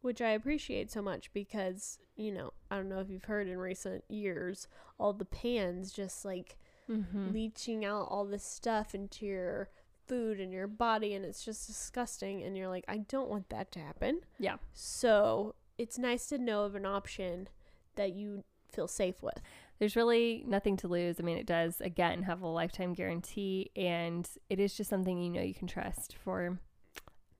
[0.07, 3.57] Which I appreciate so much because, you know, I don't know if you've heard in
[3.57, 4.67] recent years,
[4.97, 6.57] all the pans just like
[6.89, 7.33] Mm-hmm.
[7.33, 9.69] leaching out all this stuff into your
[10.07, 12.41] food and your body, and it's just disgusting.
[12.41, 14.21] And you're like, I don't want that to happen.
[14.39, 14.55] Yeah.
[14.71, 17.49] So it's nice to know of an option
[17.95, 19.41] that you feel safe with.
[19.79, 21.17] There's really nothing to lose.
[21.19, 25.29] I mean, it does again have a lifetime guarantee, and it is just something you
[25.29, 26.57] know you can trust for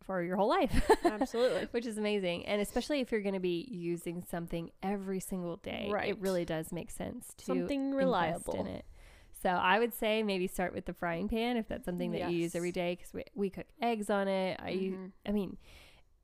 [0.08, 0.89] for your whole life.
[1.06, 1.65] Absolutely.
[1.72, 2.46] Which is amazing.
[2.48, 6.10] And especially if you're going to be using something every single day, Right.
[6.10, 8.56] it really does make sense to Something reliable.
[8.62, 8.86] in it.
[9.43, 12.38] So I would say maybe start with the frying pan if that's something that you
[12.38, 14.60] use every day because we, we cook eggs on it.
[14.63, 15.12] I use, Mhm.
[15.28, 15.58] I mean,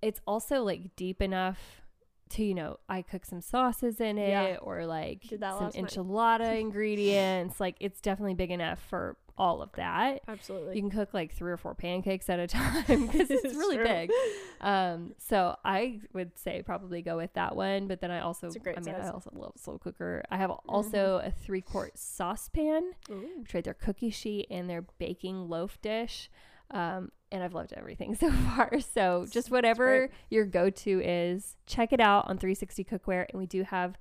[0.02, 1.82] it's also like deep enough
[2.30, 4.58] to you know I cook some sauces in it Yeah.
[4.60, 7.60] or like some enchilada ingredients.
[7.60, 10.22] Like it's definitely big enough for all of that.
[10.28, 10.76] Absolutely.
[10.76, 13.78] You can cook like three or four pancakes at a time because it's It's really
[13.78, 13.86] true.
[13.86, 14.12] big.
[14.62, 17.88] Um, so I would say probably go with that one.
[17.88, 19.06] But then I also, It's a great I mean, I size.
[19.08, 19.16] Mm-hmm.
[19.16, 20.24] also love slow cooker.
[20.30, 22.92] I have also a three quart saucepan.
[23.10, 23.44] Ooh.
[23.48, 26.30] Tried their cookie sheet and their baking loaf dish.
[26.72, 28.80] Um, and I've loved everything so far.
[28.82, 33.26] So just whatever your go to is, check it out on 360 Cookware.
[33.30, 33.98] And we do have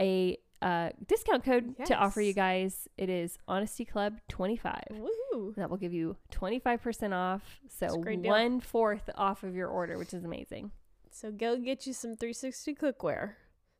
[0.00, 2.88] a uh, discount code to offer you guys.
[2.96, 4.82] It is Honesty Club 25.
[4.92, 5.54] Woohoo.
[5.54, 7.60] That will give you 25% off.
[7.68, 8.30] So a great deal.
[8.30, 10.72] one fourth off of your order, which is amazing.
[11.10, 13.32] So go get you some 360 cookware.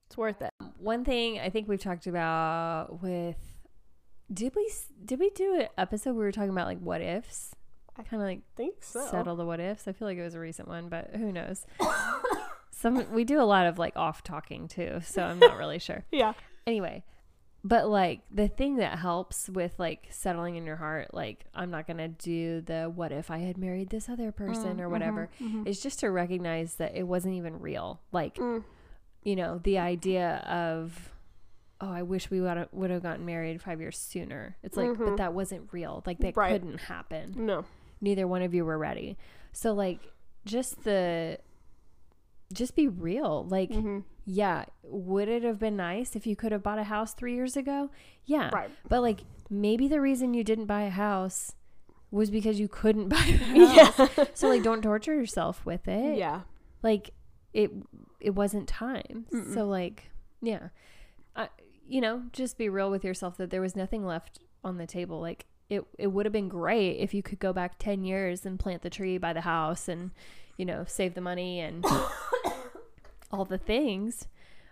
[0.06, 0.52] It's worth it.
[0.78, 3.36] One thing I think we've talked about with
[4.32, 4.70] did we
[5.04, 7.54] did we do an episode where we were talking about like what ifs?
[7.96, 9.06] I kind of like think so.
[9.10, 9.88] settle the what ifs.
[9.88, 11.66] I feel like it was a recent one, but who knows?
[12.70, 16.04] Some we do a lot of like off talking too, so I'm not really sure.
[16.12, 16.34] Yeah.
[16.68, 17.02] Anyway,
[17.64, 21.87] but like the thing that helps with like settling in your heart, like I'm not
[21.87, 25.28] gonna do the what if I had married this other person or whatever,
[25.66, 28.00] is just to recognize that it wasn't even real.
[28.12, 28.64] Like, Mm.
[29.24, 31.11] you know, the idea of
[31.81, 34.57] oh, I wish we would have gotten married five years sooner.
[34.64, 36.02] It's like, but that wasn't real.
[36.07, 36.50] Like that Right.
[36.52, 37.64] couldn't happen No.
[38.00, 39.16] neither one of you were ready.
[39.52, 40.00] So like
[40.44, 41.38] just the
[42.52, 43.46] just be real.
[43.48, 44.00] Like Mm-hmm.
[44.30, 47.56] Yeah, would it have been nice if you could have bought a house 3 years
[47.56, 47.88] ago?
[48.26, 48.50] Yeah.
[48.52, 48.70] Right.
[48.86, 51.54] But like maybe the reason you didn't buy a house
[52.10, 53.98] was because you couldn't buy a house.
[53.98, 54.24] Yeah.
[54.34, 56.18] So like don't torture yourself with it.
[56.18, 56.42] yeah.
[56.82, 57.12] Like
[57.54, 57.72] it
[58.20, 59.24] it wasn't time.
[59.32, 59.54] Mm-mm.
[59.54, 60.10] So like
[60.42, 60.68] yeah.
[61.34, 61.48] I,
[61.88, 65.22] you know, just be real with yourself that there was nothing left on the table.
[65.22, 68.58] Like it it would have been great if you could go back 10 years and
[68.60, 70.10] plant the tree by the house and
[70.58, 71.82] you know, save the money and
[73.30, 74.28] all the things.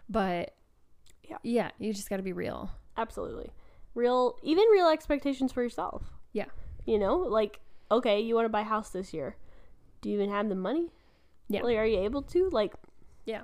[0.09, 0.55] But
[1.29, 1.39] Yeah.
[1.43, 2.71] yeah, you just got to be real.
[2.97, 3.51] Absolutely.
[3.95, 6.03] Real, even real expectations for yourself.
[6.33, 6.47] Yeah.
[6.85, 9.37] You know, like, okay, you want to buy a house this year.
[10.01, 10.93] Do you even have the money?
[11.49, 11.63] Yeah.
[11.63, 12.49] Like, are you able to?
[12.51, 12.75] Like,
[13.25, 13.43] Yeah.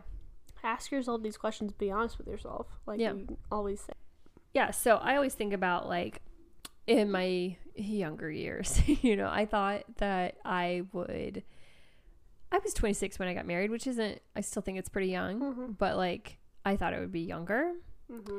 [0.63, 1.73] ask yourself these questions.
[1.73, 2.67] Be honest with yourself.
[2.87, 3.15] Like Yeah.
[3.15, 3.95] you always say.
[4.55, 6.21] Yeah, so I always think about like
[6.87, 11.43] in my younger years, you know, I thought that I would
[12.53, 15.41] I was 26 when I got married, which isn't I still think it's pretty young,
[15.41, 15.79] Mhm.
[15.79, 17.73] but like I thought it would be younger.
[18.11, 18.39] Mm-hmm.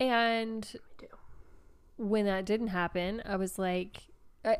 [0.00, 0.76] And
[1.96, 4.04] when that didn't happen, I was like
[4.44, 4.54] uh,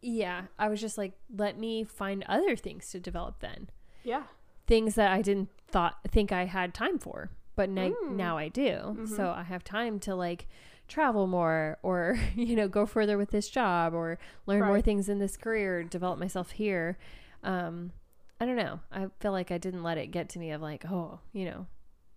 [0.00, 3.68] yeah, I was just like let me find other things to develop then.
[4.02, 4.24] Yeah.
[4.66, 8.16] Things that I didn't thought think I had time for, but now, Mm.
[8.16, 9.06] now I do.
[9.06, 10.48] So I have time to like
[10.88, 15.18] travel more or you know go further with this job or learn more things in
[15.18, 16.96] this career, develop myself here.
[17.42, 17.92] Um
[18.40, 18.80] I don't know.
[18.90, 21.66] I feel like I didn't let it get to me of like, oh, you know,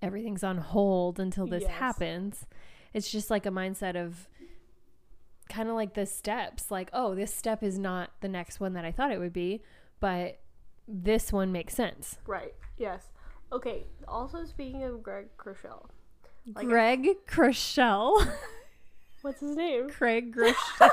[0.01, 1.71] everything's on hold until this Yes.
[1.71, 2.45] happens.
[2.93, 4.28] It's just like a mindset of
[5.49, 8.86] kind of like the steps, like, oh, this step is not the next one that
[8.86, 9.62] I thought it would be,
[9.99, 10.39] but
[10.88, 12.17] this one makes sense.
[12.25, 12.54] Right.
[12.78, 13.04] Yes.
[13.51, 13.86] Okay.
[14.08, 15.89] Also, speaking of Greg Crushell,
[16.56, 18.28] Like Greg Crochelle.
[19.21, 19.89] what's his name?
[19.89, 20.89] Craig Groeschel.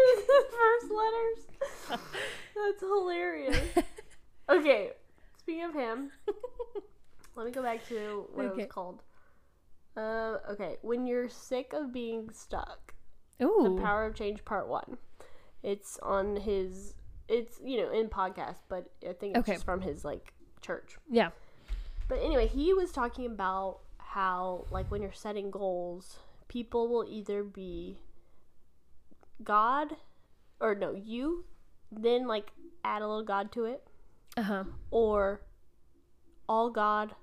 [0.00, 2.00] I just mixed the first letters.
[2.54, 3.60] That's hilarious.
[4.50, 4.92] Okay,
[5.38, 6.10] speaking of him,
[7.36, 9.02] let me go back to what it was called.
[9.94, 12.94] Uh, okay, when you're sick of being stuck,
[13.42, 13.74] Ooh.
[13.76, 14.96] the power of change, part one.
[15.62, 16.94] It's on his.
[17.28, 19.52] It's you know in podcast, but I think it's Okay.
[19.52, 20.32] just from his like
[20.62, 20.96] church.
[21.10, 21.28] Yeah.
[22.08, 26.16] But anyway, he was talking about how, like, when you're setting goals,
[26.48, 27.98] people will either be
[29.42, 29.96] God,
[30.60, 31.44] or no, you,
[31.92, 32.50] then, like,
[32.84, 33.86] add a little God to it,
[34.36, 34.64] Uh huh.
[34.90, 35.42] or
[36.48, 37.14] all God,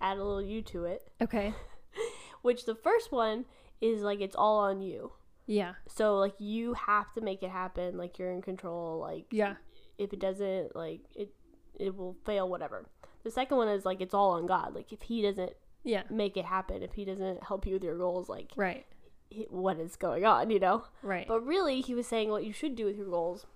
[0.00, 1.10] add a little you to it.
[1.20, 1.54] Okay.
[2.42, 3.44] Which the first one
[3.80, 5.12] is, like, it's all on you.
[5.46, 5.74] Yeah.
[5.88, 7.96] So, like, you have to make it happen.
[7.98, 8.98] Like, you're in control.
[8.98, 9.56] Like, Yeah.
[9.98, 11.34] if it doesn't, like, it,
[11.78, 12.86] it will fail, whatever.
[13.24, 14.74] The second one is, like, it's all on God.
[14.74, 15.52] Like, if He doesn't
[15.82, 16.02] Yeah.
[16.10, 18.84] make it happen if he doesn't help you with your goals like Right.
[19.48, 21.26] What is going on you know Right.
[21.28, 23.46] but really he was saying what you should do with your goals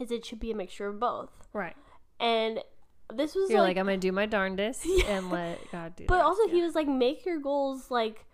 [0.00, 1.76] is it should be a mixture of both right.
[2.20, 2.60] and
[3.12, 5.04] this was You're like, like, I'm gonna do my darndest Yeah.
[5.18, 6.04] and let God do.
[6.04, 6.08] It.
[6.08, 8.24] But the also rest." he was like, make your goals like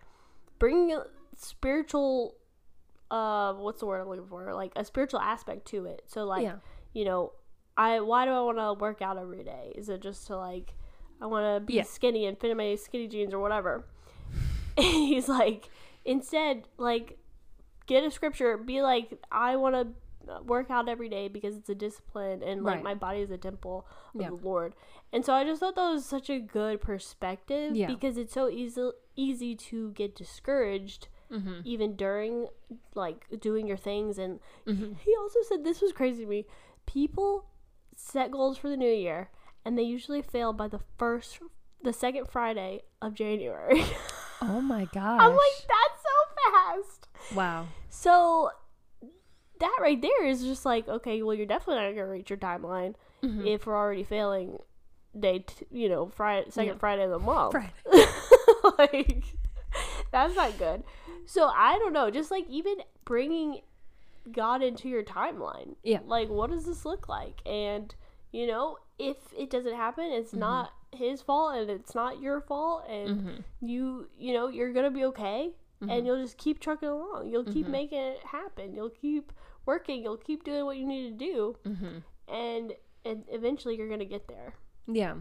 [0.57, 0.97] bring
[1.35, 2.35] spiritual.
[3.11, 4.53] Uh, what's the word I'm looking for?
[4.53, 6.03] Like a spiritual aspect to it.
[6.07, 6.57] So like, yeah,
[6.93, 7.33] you know,
[7.75, 9.73] I why do I want to work out every day?
[9.75, 10.73] Is it just to like
[11.19, 11.83] I want to be Yeah.
[11.83, 13.85] skinny and fit in my skinny jeans or whatever?
[14.77, 15.69] He's like
[16.09, 17.17] instead like
[17.85, 19.87] get a scripture, be like I want to
[20.43, 22.83] work out every day because it's a discipline and like Right.
[22.83, 24.29] my body is a temple of Yeah.
[24.29, 24.75] the Lord.
[25.13, 27.87] And so I just thought that was such a good perspective Yeah.
[27.87, 31.61] because it's so easy easy to get discouraged mm-hmm.
[31.65, 32.47] even during
[32.95, 34.97] like doing your things and Mhm.
[35.05, 36.45] he also said this was crazy to me
[36.85, 37.45] people
[37.95, 39.29] set goals for the new year
[39.65, 41.39] and they usually fail by the first
[41.83, 43.83] the second friday of january
[44.41, 45.78] oh my gosh, i'm like that's so fast
[47.35, 48.49] wow, so
[49.59, 52.95] that right there is just like okay well you're definitely not gonna reach your timeline
[53.23, 53.45] Mhm.
[53.45, 54.57] if we're already failing
[55.19, 56.77] day t- you know friday second Yeah.
[56.79, 57.73] friday of the month Friday.
[58.77, 59.23] like
[60.11, 60.83] that's not good
[61.25, 63.61] so i don't know just like even bringing
[64.31, 65.99] god into your timeline Yeah.
[66.05, 67.93] like what does this look like and
[68.31, 70.39] you know if it doesn't happen it's Mm-hmm.
[70.39, 73.43] not his fault and it's not your fault and Mhm.
[73.61, 75.91] you you know you're gonna be okay Mm-hmm.
[75.91, 79.31] and you'll just keep trucking along you'll keep making it happen you'll keep
[79.65, 82.03] working you'll keep doing what you need to do Mhm.
[82.27, 82.73] and
[83.05, 84.53] and eventually you're gonna get there
[84.87, 85.15] Yeah.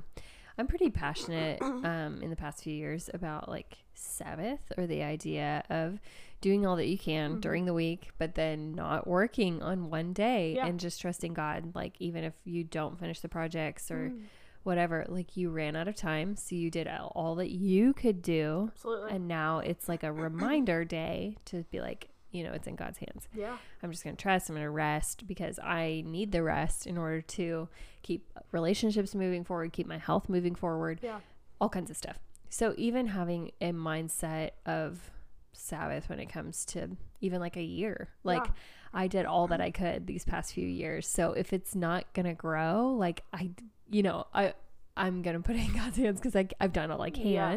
[0.59, 5.63] I'm pretty passionate um, in the past few years about like Sabbath or the idea
[5.71, 6.01] of
[6.41, 7.41] doing all that you can Mm-hmm.
[7.41, 10.67] during the week, but then not working on one day Yeah.
[10.67, 11.77] and just trusting God.
[11.77, 14.23] Like, even if you don't finish the projects or Mm.
[14.69, 16.37] Whatever, like you ran out of time.
[16.37, 18.71] So you did all that you could do.
[18.75, 22.77] absolutely And now it's like a reminder day to be like, you know, it's in
[22.77, 23.27] God's hands.
[23.35, 24.51] yeah I'm just going to trust.
[24.51, 27.69] I'm to rest because I need the rest in order to
[28.03, 31.21] keep relationships moving forward, keep my health moving forward, yeah
[31.61, 32.19] all kinds of stuff.
[32.51, 35.11] So, even having a mindset of
[35.53, 38.53] Sabbath when it comes to even like a year, like Yeah.
[38.93, 41.07] I did all that I could these past few years.
[41.07, 43.51] So, if it's not going to grow, like I,
[43.91, 44.55] you know, I,
[44.97, 47.57] I'm gonna put it in God's hands because I've done all I can, Yeah.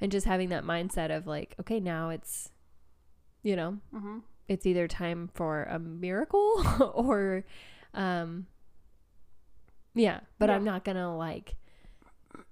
[0.00, 2.50] and just having that mindset of like, okay, now it's,
[3.42, 4.18] you know, mm-hmm.
[4.48, 6.62] it's either time for a miracle
[6.94, 7.44] or
[7.94, 8.46] um
[9.94, 11.54] yeah but i'm not gonna like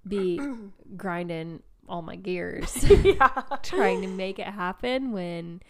[0.07, 0.39] be
[0.97, 5.61] grinding all my gears yeah trying to make it happen when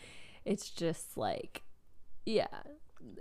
[0.45, 1.62] it's just like
[2.25, 2.47] yeah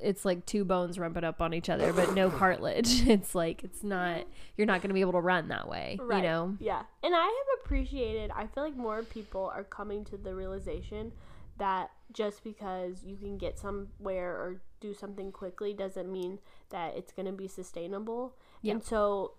[0.00, 3.82] it's like two bones rumping up on each other but no cartilage it's like it's
[3.82, 4.24] not
[4.56, 6.18] you're not gonna be able to run that way Right.
[6.18, 6.82] you know Yeah.
[7.02, 11.12] And I have appreciated, I feel like more people are coming to the realization
[11.58, 16.38] that just because you can get somewhere or do something quickly doesn't mean
[16.70, 18.34] that it's going to be sustainable.
[18.62, 18.74] Yeah.
[18.74, 19.32] And so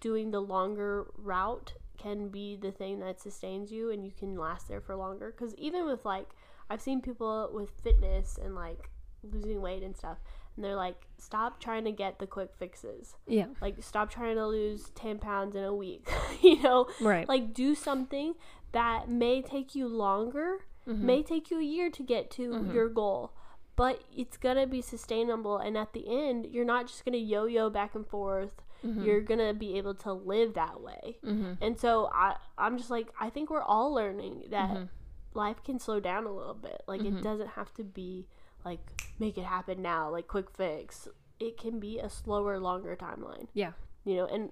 [0.00, 4.68] doing the longer route can be the thing that sustains you and you can last
[4.68, 5.34] there for longer.
[5.36, 6.28] Because even with like,
[6.70, 8.88] I've seen people with fitness and like
[9.22, 10.18] losing weight and stuff,
[10.56, 13.16] and they're like, stop trying to get the quick fixes.
[13.26, 13.46] Yeah.
[13.60, 16.08] Like stop trying to lose 10 pounds in a week.
[16.42, 16.86] You know?
[17.00, 17.28] Right.
[17.28, 18.34] Like do something
[18.72, 21.00] that may take you longer Mhm.
[21.00, 22.72] may take you a year to get to Mhm.
[22.72, 23.32] your goal
[23.76, 25.56] but it's gonna be sustainable.
[25.58, 28.62] And at the end you're not just gonna yo-yo back and forth.
[28.82, 29.04] Mhm.
[29.04, 31.18] you're gonna be able to live that way.
[31.22, 31.58] Mhm.
[31.60, 34.88] and so I, i'm just like i think we're all learning that Mhm.
[35.34, 36.82] life can slow down a little bit.
[36.88, 38.26] Like it doesn't have to be
[38.64, 38.80] like
[39.18, 43.72] make it happen now like quick fix it can be a slower longer timeline yeah
[44.04, 44.50] you know and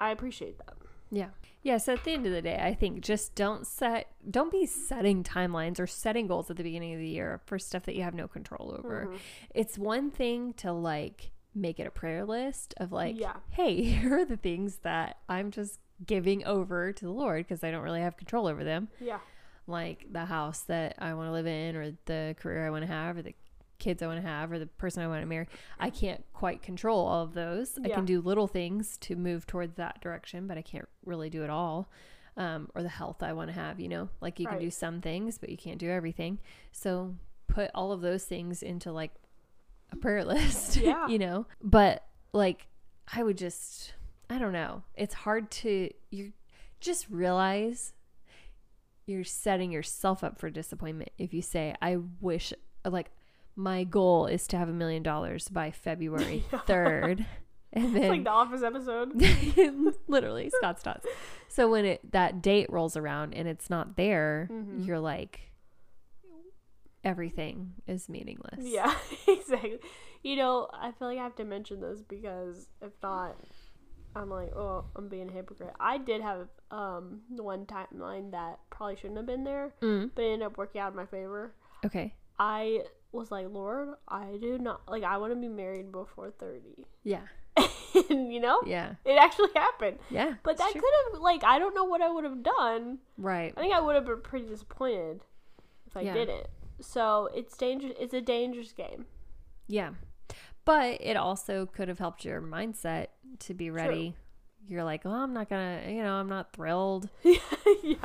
[0.00, 0.74] i appreciate that
[1.12, 1.30] Yeah.
[1.62, 1.78] Yeah.
[1.78, 5.24] So at the end of the day, I think just don't set, don't be setting
[5.24, 8.14] timelines or setting goals at the beginning of the year for stuff that you have
[8.14, 9.08] no control over.
[9.10, 9.18] Mhm.
[9.52, 13.34] It's one thing to like make it a prayer list of like, Yeah.
[13.50, 17.72] hey, here are the things that I'm just giving over to the Lord because I
[17.72, 18.88] don't really have control over them.
[19.00, 19.18] yeah
[19.66, 22.92] Like the house that I want to live in, or the career I want to
[22.92, 23.34] have, or the
[23.80, 25.48] kids I want to have, or the person I want to marry.
[25.78, 27.78] I can't quite control all of those.
[27.84, 31.42] I can do little things to move towards that direction, but I can't really do
[31.42, 31.90] it all.
[32.36, 35.00] Um, or the health I want to have, you know, like you can do some
[35.00, 36.38] things, but you can't do everything.
[36.72, 37.16] So
[37.48, 39.10] put all of those things into like
[39.90, 41.08] a prayer list, Yeah.
[41.08, 42.68] you know, but like
[43.12, 43.94] I would just,
[44.30, 44.84] I don't know.
[44.94, 46.32] It's hard to, you
[46.80, 47.92] just realize
[49.06, 52.52] you're setting yourself up for disappointment if you say, I wish,
[52.88, 53.10] like,
[53.56, 57.26] my goal is to have a million dollars by February 3rd.
[57.72, 59.12] And it's then like the office episode
[60.08, 61.06] literally Scott's Tots.
[61.48, 64.84] So when it that date rolls around and it's not there, Mhm.
[64.86, 65.52] you're like
[67.02, 68.58] everything is meaningless.
[68.60, 68.94] yeah
[69.28, 69.78] exactly
[70.22, 73.36] you know i feel like i have to mention this because if not
[74.12, 75.72] I'm like, oh, I'm being a hypocrite.
[75.78, 80.10] I did have um one timeline that probably shouldn't have been there, Mm.
[80.16, 81.54] but it ended up working out in my favor.
[81.86, 82.12] Okay.
[82.36, 82.80] I
[83.12, 85.02] was like, Lord, I do not like.
[85.02, 86.86] I want to be married before thirty.
[87.04, 87.22] Yeah.
[88.10, 88.94] and, you know, Yeah.
[89.04, 89.98] it actually happened.
[90.08, 90.34] Yeah.
[90.44, 90.82] But that could
[91.12, 92.98] have like I don't know what I would have done.
[93.18, 93.52] Right.
[93.56, 95.20] I think I would have been pretty disappointed
[95.86, 96.14] if I Yeah.
[96.14, 96.46] didn't.
[96.80, 97.94] So it's dangerous.
[97.98, 99.06] It's a dangerous game.
[99.66, 99.90] Yeah.
[100.64, 103.08] But it also could have helped your mindset
[103.40, 104.14] to be ready.
[104.68, 107.08] You're like, oh, I'm not gonna, you know, I'm not thrilled.
[107.24, 107.34] yeah.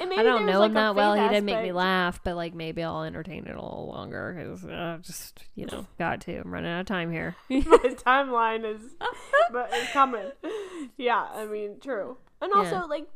[0.00, 1.14] I don't know like, him that well.
[1.14, 4.34] He faith did make me laugh, but like maybe I'll entertain it a little longer
[4.36, 6.38] because uh, just you know, got to.
[6.38, 7.36] I'm running out of time here.
[7.48, 8.80] My timeline is,
[9.52, 10.32] but it's coming.
[10.96, 12.16] Yeah, I mean, true.
[12.42, 12.84] And also, Yeah.
[12.84, 13.06] like,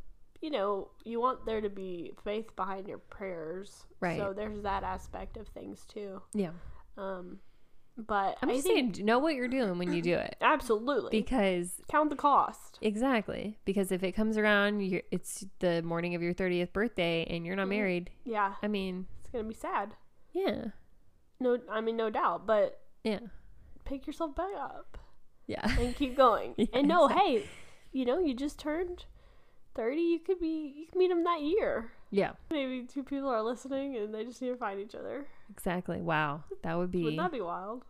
[0.41, 3.85] you know, you want there to be faith behind your prayers.
[4.01, 4.19] Right.
[4.19, 6.23] So there's that aspect of things too.
[6.35, 6.51] yeah,
[6.97, 7.41] Um,
[8.07, 11.11] but I'm I just think saying, know what you're doing when you do it absolutely
[11.11, 12.79] because count the cost.
[12.81, 14.81] exactly because if it comes around,
[15.11, 17.71] it's the morning of your 30th birthday and you're not Mhm.
[17.71, 18.11] married.
[18.25, 19.95] Yeah, I mean, it's gonna be sad.
[20.33, 20.67] yeah,
[21.41, 22.47] No, I mean, no doubt.
[22.47, 23.21] But yeah,
[23.85, 24.97] pick yourself back up
[25.47, 26.55] yeah, and keep going.
[26.57, 27.39] Yeah, and no, exactly.
[27.39, 27.45] hey,
[27.93, 29.07] you know, you just turned
[29.75, 30.03] thirty.
[30.03, 31.91] You could be, you can meet him that year.
[32.11, 35.27] yeah, Maybe two people are listening and they just need to find each other.
[35.51, 36.01] Exactly.
[36.01, 37.85] Wow, that would be Wouldn't that be wild?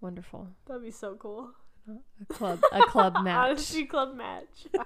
[0.00, 0.48] wonderful.
[0.66, 1.50] That'd be so cool.
[1.88, 3.48] A club, a club match.
[3.50, 4.66] Honesty club match.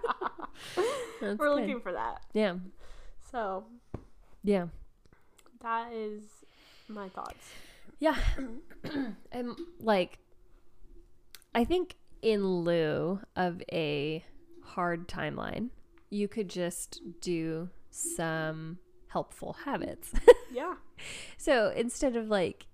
[1.21, 1.39] We're good.
[1.61, 2.21] looking for that.
[2.33, 2.57] Yeah,
[3.31, 3.65] So
[4.43, 4.67] yeah.
[5.61, 6.23] that is
[6.89, 7.45] my thoughts.
[7.99, 8.17] Yeah.
[9.33, 10.19] and like
[11.55, 14.25] I think in lieu of a
[14.63, 15.69] hard timeline,
[16.11, 18.79] you could just do some
[19.15, 20.13] helpful habits.
[20.53, 20.75] Yeah.
[21.37, 22.67] so instead of like,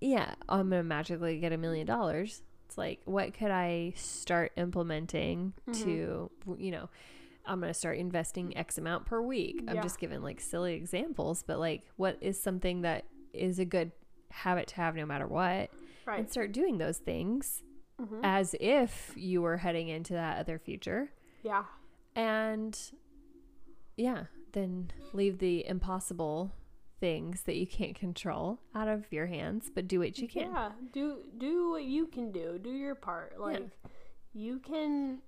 [0.00, 4.52] yeah, I'm going to magically get a million dollars, it's like, what could I start
[4.56, 6.88] implementing to, you know,
[7.44, 9.64] I'm going to start investing X amount per week.
[9.66, 13.90] I'm just giving like silly examples, but like, what is something that is a good
[14.30, 15.70] habit to have no matter what?
[16.06, 16.18] Right.
[16.20, 17.62] and start doing those things
[18.00, 18.20] Mhm.
[18.22, 21.10] as if you were heading into that other future.
[21.42, 21.64] Yeah.
[22.14, 22.78] And
[23.96, 24.24] yeah,
[24.54, 26.50] then leave the impossible
[27.00, 30.50] things that you can't control out of your hands, but do what you can.
[30.50, 30.72] Yeah.
[30.92, 32.58] Do do what you can do.
[32.58, 33.38] Do your part.
[33.38, 33.68] Like
[34.32, 35.18] you can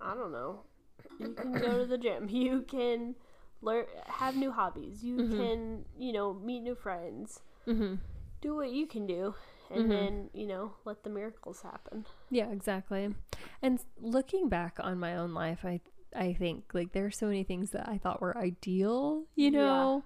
[0.00, 0.60] I don't know.
[1.18, 2.28] You can go to the gym.
[2.30, 3.16] You can
[3.62, 5.02] learn have new hobbies.
[5.02, 5.36] You Mhm.
[5.36, 7.40] can, you know, meet new friends.
[7.66, 7.96] Mm-hmm.
[8.40, 9.34] Do what you can do
[9.70, 9.88] and Mhm.
[9.90, 12.06] then, you know, let the miracles happen.
[12.30, 13.14] Yeah, exactly.
[13.60, 15.80] And looking back on my own life, I
[16.16, 19.58] I think like there are so many things that I thought were ideal, you Yeah.
[19.60, 20.04] know.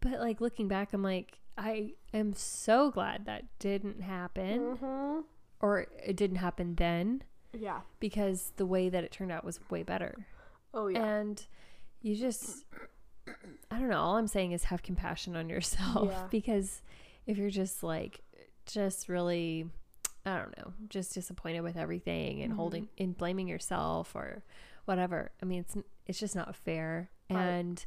[0.00, 5.24] But like looking back, I'm like I am so glad that didn't happen Mhm.
[5.60, 7.22] or it didn't happen then
[7.52, 7.80] Yeah.
[7.98, 10.26] because the way that it turned out was way better.
[10.72, 11.04] Oh yeah.
[11.04, 11.46] And
[12.00, 12.64] you just
[13.70, 16.26] I don't know, all I'm saying is have compassion on yourself Yeah.
[16.30, 16.80] because
[17.26, 18.20] if you're just like
[18.66, 19.68] just really
[20.24, 22.56] I don't know, just disappointed with everything and Mhm.
[22.56, 24.44] holding and blaming yourself or
[24.90, 25.30] whatever.
[25.40, 25.76] I mean, it's
[26.06, 27.10] it's just not fair.
[27.30, 27.40] Right.
[27.40, 27.84] And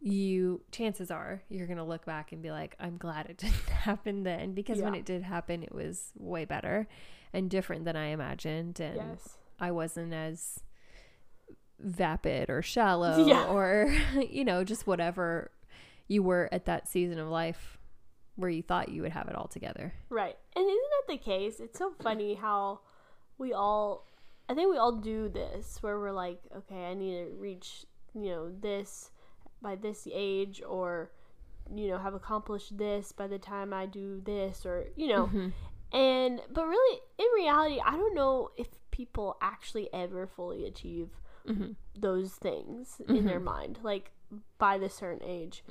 [0.00, 3.68] you chances are you're going to look back and be like, I'm glad it didn't
[3.68, 6.88] happen then because when it did happen, it was way better
[7.34, 9.36] and different than I imagined and yes.
[9.60, 10.60] I wasn't as
[11.78, 13.44] vapid or shallow Yeah.
[13.44, 13.94] or
[14.30, 15.50] you know, just whatever
[16.08, 17.76] you were at that season of life
[18.36, 19.92] where you thought you would have it all together.
[20.08, 20.36] Right.
[20.56, 21.60] And isn't that the case?
[21.60, 22.80] It's so funny how
[23.36, 24.06] we all
[24.48, 27.84] I think we all do this where we're like, okay, I need to reach,
[28.14, 29.10] you know, this
[29.60, 31.10] by this age or
[31.74, 35.26] you know, have accomplished this by the time I do this or you know.
[35.26, 35.52] Mhm.
[35.92, 41.10] And but really in reality, I don't know if people actually ever fully achieve
[41.46, 41.76] Mhm.
[41.98, 44.12] those things in their mind like
[44.58, 45.62] by this certain age.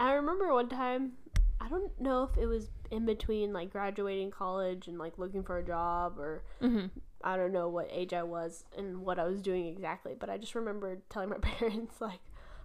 [0.00, 1.12] I remember one time,
[1.60, 5.58] I don't know if it was in between like graduating college and like looking for
[5.58, 6.90] a job or Mhm.
[7.22, 10.38] I don't know what age I was and what I was doing exactly, but I
[10.38, 12.20] just remember telling my parents like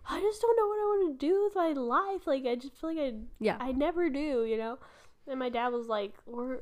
[0.07, 2.25] I just don't know what I want to do with my life.
[2.25, 3.57] Like I just feel like I Yeah.
[3.59, 4.79] I never do, you know.
[5.27, 6.61] And my dad was like, "Or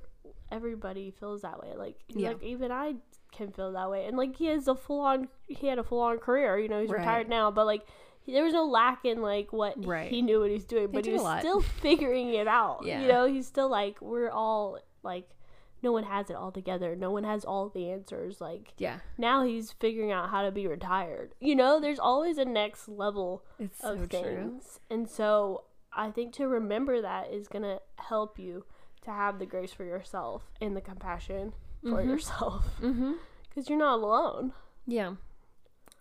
[0.52, 1.74] everybody feels that way.
[1.76, 2.30] Like Yeah.
[2.30, 2.96] like even I
[3.32, 6.02] can feel that way." And like he has a full on he had a full
[6.02, 7.00] on career, you know, he's Right.
[7.00, 7.86] retired now, but like
[8.28, 10.10] there was no lack in like what Right.
[10.10, 12.82] he knew what he's doing, but he was still figuring it out.
[12.86, 13.02] Yeah.
[13.02, 15.30] You know, he's still like we're all like
[15.82, 16.96] no one has it all together.
[16.96, 18.40] No one has all the answers.
[18.40, 19.00] Like Yeah.
[19.18, 21.36] now he's figuring out how to be retired.
[21.42, 24.22] You know, there's always a next level It's of so true.
[24.22, 24.80] things.
[24.90, 28.64] And so I think to remember that is going to help you
[29.02, 31.54] to have the grace for yourself and the compassion
[31.84, 32.06] for Mhm.
[32.08, 32.66] yourself.
[33.50, 34.54] Because you're not alone.
[34.88, 35.16] Yeah.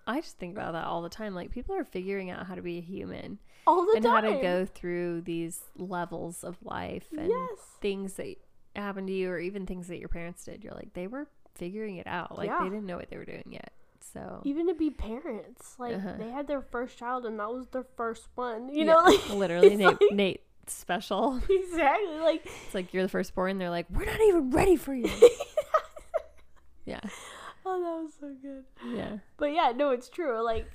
[0.07, 1.34] I just think about that all the time.
[1.34, 3.96] Like people are figuring out how to be a human All the time.
[3.96, 4.24] and time.
[4.24, 7.59] how to go through these levels of life and Yes.
[7.80, 8.36] things that
[8.74, 10.64] happened to you or even things that your parents did.
[10.64, 12.36] You're like they were figuring it out.
[12.38, 12.59] Like Yeah.
[12.64, 13.72] they didn't know what they were doing yet.
[14.12, 16.14] So Even to be parents, like Uh-huh.
[16.18, 18.68] they had their first child and that was their first one.
[18.68, 21.40] You Yeah, know, like literally Nate, like- Nate special.
[21.48, 23.59] exactly like It's like you're the firstborn.
[23.59, 25.09] They're like, we're not even ready for you.
[26.84, 27.00] yeah,
[27.66, 28.64] oh that was so good.
[28.96, 30.42] yeah, But yeah, no, it's true.
[30.42, 30.66] Like,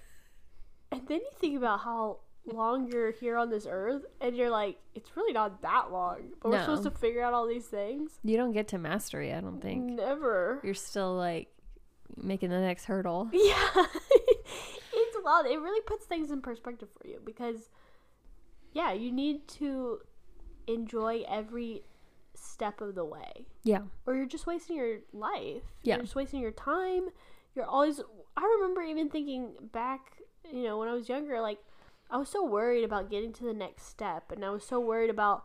[0.91, 4.77] and then you think about how long you're here on this earth, and you're like,
[4.95, 6.29] it's really not that long.
[6.41, 8.19] But we're supposed to figure out all these things.
[8.23, 9.33] you don't get to mastery.
[9.33, 10.61] I don't think Never.
[10.63, 11.49] you're still like
[12.15, 13.29] making the next hurdle.
[13.33, 13.69] Yeah,
[14.93, 15.45] it's wild.
[15.45, 17.69] It really puts things in perspective for you because,
[18.71, 19.99] yeah, you need to
[20.67, 21.83] enjoy every
[22.38, 23.45] step of the way.
[23.63, 25.63] Yeah, or you're just wasting your life.
[25.83, 25.95] Yeah.
[25.95, 27.09] You're just wasting your time.
[27.55, 28.01] You're always
[28.35, 30.17] I remember even thinking back,
[30.51, 31.57] you know, when I was younger, like
[32.09, 35.09] I was so worried about getting to the next step and I was so worried
[35.09, 35.43] about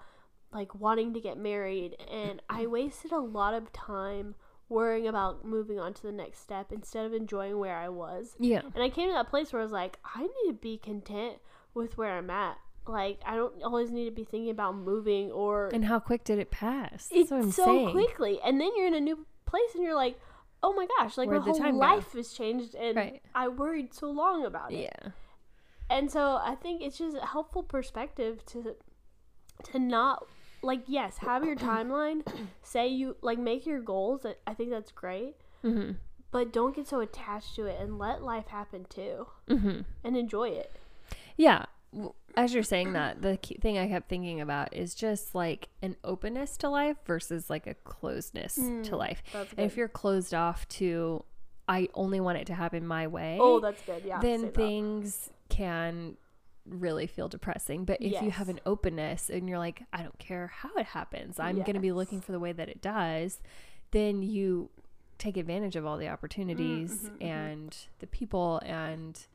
[0.53, 4.35] like wanting to get married and I wasted a lot of time
[4.69, 8.37] worrying about moving on to the next step instead of enjoying where I was.
[8.39, 10.79] yeah, And I came to that place where I was like, I need to be
[10.79, 11.39] content
[11.75, 12.59] with where I'm at.
[12.87, 16.39] Like I don't always need to be thinking about moving or and how quick did
[16.39, 17.07] it pass?
[17.09, 17.91] That's it's what I'm so saying.
[17.93, 20.19] quickly and then you're in a new place and you're like
[20.65, 21.79] oh my gosh like Where'd my whole time go?
[21.79, 23.23] life has changed and Right.
[23.35, 25.11] i worried so long about it Yeah,
[25.91, 28.77] and so i think it's just a helpful perspective to
[29.65, 30.25] to not
[30.63, 32.25] like yes have your timeline
[32.63, 35.93] say you like make your goals I- i think that's great mm-hmm.
[36.31, 39.81] but don't get so attached to it and let life happen too Mm-hmm.
[40.05, 40.73] and enjoy it
[41.37, 41.65] Yeah.
[42.35, 46.57] As you're saying that, the thing I kept thinking about is just like an openness
[46.59, 49.23] to life versus like a closedness to life.
[49.33, 51.25] that's And if you're closed off to,
[51.69, 54.55] I only want it to happen my way, oh that's good yeah then that.
[54.55, 56.17] things can
[56.67, 57.85] really feel depressing.
[57.85, 61.39] But if you have an openness and you're like, I don't care how it happens,
[61.39, 63.41] I'm going to be looking for the way that it does,
[63.91, 64.71] then you
[65.19, 67.25] take advantage of all the opportunities mhm, mhm.
[67.25, 69.27] and the people and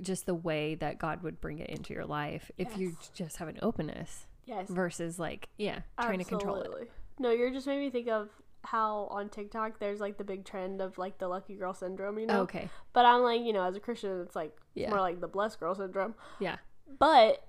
[0.00, 3.48] just the way that God would bring it into your life if you just have
[3.48, 6.90] an openness yes versus like, yeah, trying to control it.
[7.18, 8.28] No, you're just made me think of
[8.62, 12.26] how on TikTok there's like the big trend of like the lucky girl syndrome, you
[12.26, 12.40] know?
[12.40, 12.68] Okay.
[12.92, 15.60] But I'm like, you know, as a Christian, it's like it's more like the blessed
[15.60, 16.14] girl syndrome.
[16.40, 16.56] Yeah.
[16.98, 17.42] But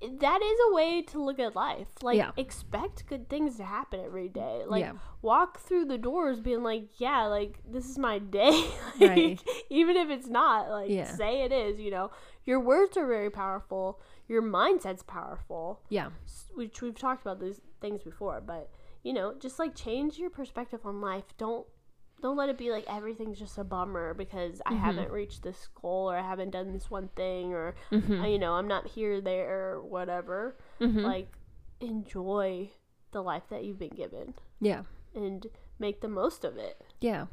[0.00, 1.88] that is a way to look at life.
[2.02, 2.30] Like Yeah.
[2.36, 4.62] expect good things to happen every day.
[4.66, 4.92] Like Yeah.
[5.22, 8.70] walk through the doors being like, yeah, like this is my day.
[9.00, 9.42] like, Right.
[9.70, 11.06] Even if it's not, like Yeah.
[11.14, 12.10] say it is, you know.
[12.44, 14.00] Your words are very powerful.
[14.28, 16.10] Your mindset's powerful Yeah.
[16.54, 18.70] which we've talked about these things before, but
[19.02, 21.24] you know, just like change your perspective on life.
[21.38, 21.66] Don't
[22.20, 26.10] don't let it be like everything's just a bummer because I haven't reached this goal
[26.10, 28.24] or I haven't done this one thing or Mm-hmm.
[28.24, 30.56] you know, I'm not here there or whatever.
[30.80, 31.00] Mm-hmm.
[31.00, 31.28] Like
[31.80, 32.70] enjoy
[33.12, 34.82] the life that you've been given yeah.
[35.14, 35.46] and
[35.78, 36.82] make the most of it.
[37.00, 37.26] Yeah.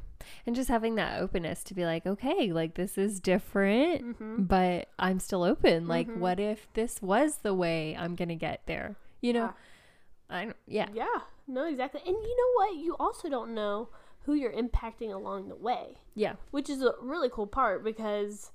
[0.45, 4.43] And just having that openness to be like, okay, like this is different, Mm-hmm.
[4.43, 5.87] but I'm still open.
[5.87, 6.17] Like, Mhm.
[6.17, 8.95] what if this was the way I'm going to get there?
[9.21, 9.53] You know?
[10.29, 10.87] I don't, yeah.
[10.93, 11.05] Yeah.
[11.47, 12.01] No, exactly.
[12.05, 12.75] And you know what?
[12.77, 13.89] You also don't know
[14.25, 15.97] who you're impacting along the way.
[16.15, 16.35] Yeah.
[16.51, 18.51] which is a really cool part because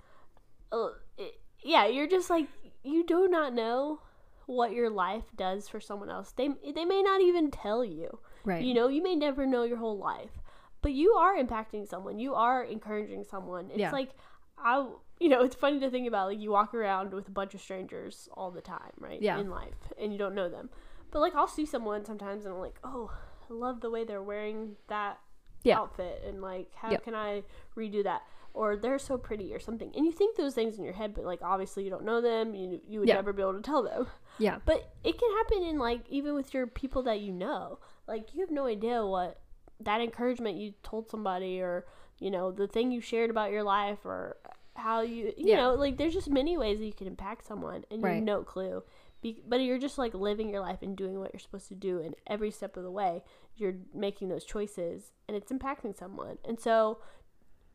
[0.72, 2.48] uh, it, yeah you're just like
[2.82, 4.00] you do not know
[4.46, 8.64] what your life does for someone else they they may not even tell you Right.
[8.64, 10.40] you know you may never know your whole life
[10.80, 13.90] but you are impacting someone you are encouraging someone it's Yeah.
[13.92, 14.10] like
[14.56, 14.86] i
[15.18, 17.60] you know it's funny to think about like you walk around with a bunch of
[17.60, 19.38] strangers all the time right Yeah.
[19.38, 20.70] in life and you don't know them
[21.10, 23.10] but like i'll see someone sometimes and i'm like oh
[23.50, 25.18] i love the way they're wearing that
[25.62, 25.78] Yeah.
[25.78, 27.04] outfit and like how Yep.
[27.04, 27.42] can i
[27.76, 28.22] redo that
[28.54, 31.24] or they're so pretty or something and you think those things in your head but
[31.24, 33.16] like obviously you don't know them you, you would Yeah.
[33.16, 34.06] never be able to tell them
[34.38, 34.58] yeah.
[34.64, 38.40] but it can happen in like even with your people that you know like you
[38.40, 39.40] have no idea what
[39.80, 41.86] that encouragement you told somebody or
[42.18, 44.36] you know the thing you shared about your life or
[44.76, 45.56] how you you Yeah.
[45.56, 48.14] know like there's just many ways that you can impact someone and you Right.
[48.16, 48.82] have no clue
[49.22, 52.00] Be- but you're just like living your life and doing what you're supposed to do
[52.00, 53.22] and every step of the way
[53.56, 56.98] you're making those choices and it's impacting someone and so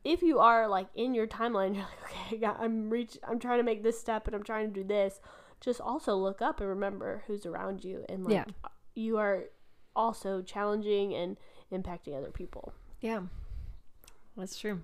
[0.04, 3.60] if you are like in your timeline you're like okay got, i'm reach i'm trying
[3.60, 5.20] to make this step and i'm trying to do this
[5.62, 8.46] just also look up and remember who's around you and like Yeah.
[8.96, 9.46] you are
[9.96, 11.38] also challenging and
[11.72, 13.22] impacting other people Yeah.
[14.38, 14.82] That's true.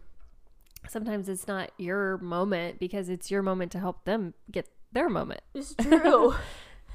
[0.88, 5.42] Sometimes it's not your moment because it's your moment to help them get their moment.
[5.54, 6.36] it's true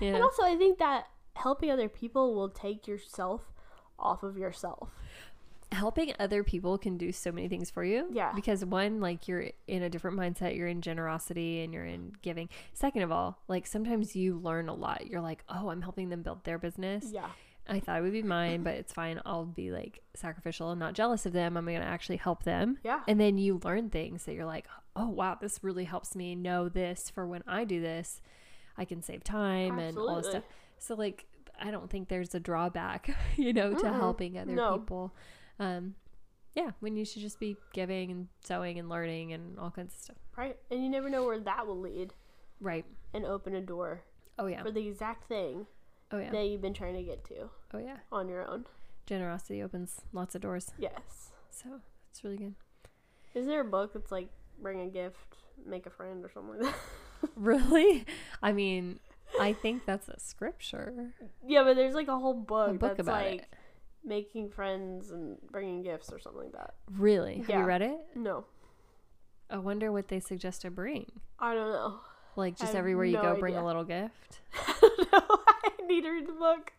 [0.00, 3.42] You and also i think that helping other people will take yourself
[3.98, 4.90] off of yourself
[5.72, 8.06] helping other people can do so many things for you.
[8.12, 8.32] Yeah.
[8.34, 12.48] Because one, like you're in a different mindset, you're in generosity and you're in giving.
[12.72, 15.06] Second of all, like sometimes you learn a lot.
[15.06, 17.06] You're like, oh, I'm helping them build their business.
[17.12, 17.28] Yeah.
[17.68, 19.20] I thought it would be mine, but it's fine.
[19.26, 21.56] I'll be like sacrificial and not jealous of them.
[21.56, 22.78] I'm going to actually help them.
[22.84, 23.00] Yeah.
[23.08, 26.68] And then you learn things that you're like, oh, wow, this really helps me know
[26.68, 28.20] this for when I do this.
[28.78, 30.44] I can save time and all this stuff.
[30.78, 31.26] So, like,
[31.60, 33.94] I don't think there's a drawback, you know, to Mm-mm.
[33.96, 34.78] helping other No.
[34.78, 35.14] people.
[35.58, 35.94] Um,
[36.54, 40.00] yeah, when you should just be giving and sowing and learning and all kinds of
[40.00, 40.16] stuff.
[40.36, 40.56] Right.
[40.70, 42.14] And you never know where that will lead
[42.60, 42.84] Right.
[43.12, 44.02] and open a door
[44.38, 44.62] Oh, yeah.
[44.62, 45.66] for the exact thing
[46.12, 46.30] Oh, yeah.
[46.30, 47.96] that you've been trying to get to Oh, yeah.
[48.12, 48.64] on your own.
[49.06, 50.72] Generosity opens lots of doors.
[50.78, 51.30] Yes.
[51.50, 51.80] So,
[52.10, 52.54] it's really good.
[53.34, 54.28] Is there a book that's like
[54.60, 55.36] bring a gift,
[55.66, 56.74] make a friend, or something like that?
[57.34, 58.04] Really?
[58.42, 59.00] I mean,
[59.40, 61.12] I think that's a scripture.
[61.46, 63.46] yeah, but there's like a whole book, A book that's about like it.
[64.04, 66.74] making friends and bringing gifts or something like that.
[66.92, 67.38] Really?
[67.38, 67.60] Have Yeah.
[67.60, 67.98] you read it?
[68.14, 68.44] No,
[69.50, 71.10] I wonder what they suggest to bring.
[71.38, 72.00] I don't know.
[72.36, 74.40] Like just everywhere you no go, bring a little gift.
[74.54, 75.38] I don't know.
[75.66, 76.72] I need to read the book.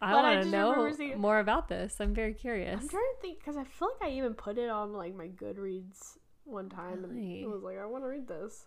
[0.00, 1.96] I want to know more about this.
[2.00, 2.80] I'm very curious.
[2.80, 5.28] I'm trying to think because I feel like I even put it on like my
[5.28, 7.34] Goodreads one time Really?
[7.34, 8.66] and it was like I want to read this.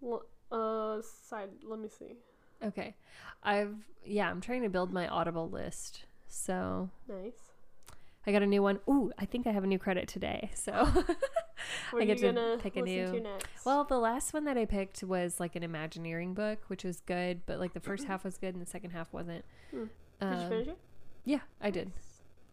[0.00, 1.50] Well, uh, side.
[1.64, 2.16] Let me see.
[2.64, 2.94] Okay,
[3.42, 3.74] I've
[4.04, 6.04] yeah, I'm trying to build my Audible list.
[6.28, 7.51] So Nice.
[8.26, 8.78] I got a new one.
[8.88, 10.50] Ooh, I think I have a new credit today.
[10.54, 10.72] So
[11.96, 13.46] I get to pick a new- next?
[13.64, 17.42] Well, the last one that I picked was like an Imagineering book, which was good,
[17.46, 19.44] but like the first half was good and the second half wasn't.
[19.70, 19.84] Hmm.
[19.84, 19.88] did
[20.20, 20.78] you Um, finish it?
[21.24, 21.92] Yeah, I did.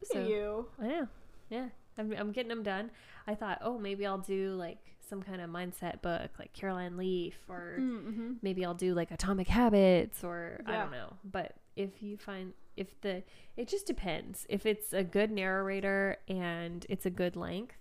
[0.02, 0.66] Look so- you.
[0.82, 1.08] I know.
[1.50, 2.92] Yeah, I'm, I'm getting them done.
[3.28, 7.36] I thought, oh, maybe I'll do like some kind of mindset book, like Caroline Leaf,
[7.50, 8.34] or Mm-hmm.
[8.44, 11.14] maybe I'll do like Atomic Habits, or I don't know.
[11.24, 13.24] But if you find if the
[13.58, 14.46] it just depends.
[14.50, 17.76] If it's a good narrator and it's a good length,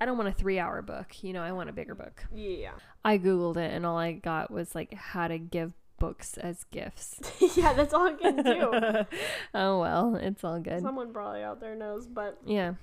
[0.00, 1.22] I don't want a three hour book.
[1.22, 2.24] You know, I want a bigger book.
[2.34, 2.72] Yeah.
[3.04, 7.20] I googled it, and all I got was like how to give books as gifts.
[7.56, 8.70] yeah, that's all I can do.
[9.54, 10.82] oh well, it's all good.
[10.82, 12.74] Someone probably out there knows, but Yeah,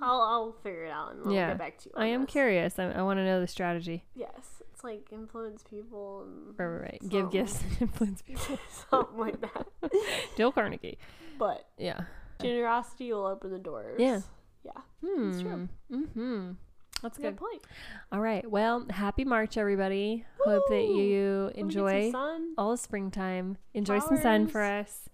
[0.00, 1.48] I'll I'll figure it out and I'll Yeah.
[1.48, 1.94] get back to you.
[1.96, 2.30] I am this.
[2.30, 2.78] curious.
[2.78, 4.04] I, I want to know the strategy.
[4.14, 7.08] Yes, like influence people and Right, right, right.
[7.08, 8.58] Give gifts and influence people.
[8.90, 9.66] something like that.
[10.36, 10.98] Dale Carnegie.
[11.38, 12.02] But Yeah.
[12.40, 13.96] generosity will open the doors.
[13.98, 14.20] Yeah.
[14.64, 14.72] Yeah.
[15.04, 15.30] Hmm.
[15.30, 15.68] It's true.
[15.92, 16.50] Mm-hmm.
[17.02, 17.36] That's Good good.
[17.36, 17.62] point.
[18.12, 18.48] All right.
[18.50, 20.24] Well, happy March, everybody.
[20.44, 22.12] Hope that you Let me get some enjoy
[22.56, 23.58] all the springtime.
[23.74, 25.08] Enjoy some sun for us.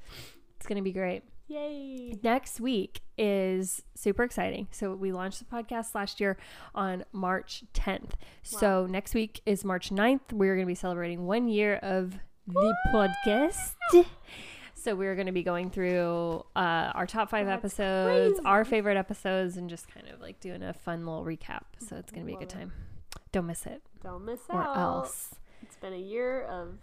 [0.57, 1.25] It's going to be great.
[1.51, 2.17] Yay.
[2.23, 4.69] Next week is super exciting.
[4.71, 6.37] So, we launched the podcast last year
[6.77, 8.13] on March 10th.
[8.43, 10.33] So, next week is March 9th.
[10.33, 12.15] We're going to be celebrating one year of
[12.47, 13.75] the podcast.
[14.75, 18.47] So, we're going to be going through uh, our top five That's episodes, crazy.
[18.47, 21.63] our favorite episodes, and just kind of like doing a fun little recap.
[21.87, 22.73] So, it's going to be a good time.
[23.33, 24.77] Don't miss it, Don't miss or out.
[24.77, 25.35] else.
[25.63, 26.79] It's been a year of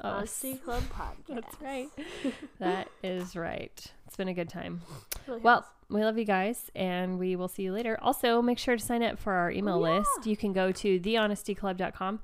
[0.00, 0.08] Oh.
[0.10, 1.34] Honesty Club podcast.
[1.42, 1.88] That's right.
[2.60, 3.84] That is right.
[4.06, 4.80] It's been a good time.
[5.26, 5.64] Really Well, has.
[5.90, 7.98] we love you guys and we will see you later.
[8.02, 9.98] Also, make sure to sign up for our email Oh, yeah.
[9.98, 10.26] list.
[10.26, 12.20] You can go to thehonestyclub.com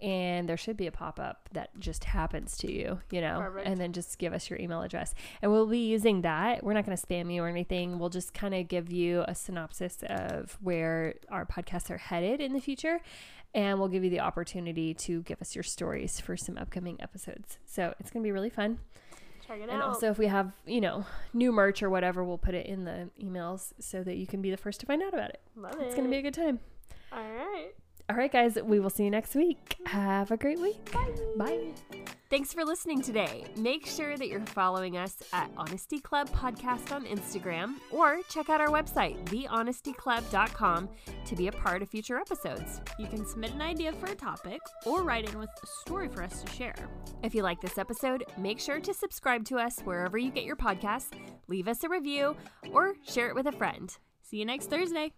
[0.00, 3.66] and there should be a pop up that just happens to you, you know, Perfect.
[3.66, 5.12] and then just give us your email address.
[5.42, 6.62] And we'll be using that.
[6.62, 7.98] We're not going to spam you or anything.
[7.98, 12.52] We'll just kind of give you a synopsis of where our podcasts are headed in
[12.52, 13.00] the future.
[13.54, 17.58] And we'll give you the opportunity to give us your stories for some upcoming episodes.
[17.64, 18.78] So it's going to be really fun.
[19.46, 19.74] check it And out.
[19.74, 22.84] And also, if we have, you know, new merch or whatever, we'll put it in
[22.84, 25.40] the emails so that you can be the first to find out about it.
[25.56, 25.84] Love it.
[25.84, 26.60] It's going to be a good time.
[27.10, 27.70] All right.
[28.10, 29.76] All right, guys, we will see you next week.
[29.84, 30.90] Have a great week.
[30.92, 31.14] Bye.
[31.36, 31.74] Bye.
[32.30, 33.44] Thanks for listening today.
[33.56, 38.60] Make sure that you're following us at Honesty Club Podcast on Instagram or check out
[38.60, 40.88] our website, thehonestyclub.com,
[41.26, 42.80] to be a part of future episodes.
[42.98, 46.22] You can submit an idea for a topic or write in with a story for
[46.22, 46.88] us to share.
[47.22, 50.56] If you like this episode, make sure to subscribe to us wherever you get your
[50.56, 51.12] podcasts,
[51.46, 52.36] leave us a review,
[52.72, 53.96] or share it with a friend.
[54.22, 55.12] See you next Thursday.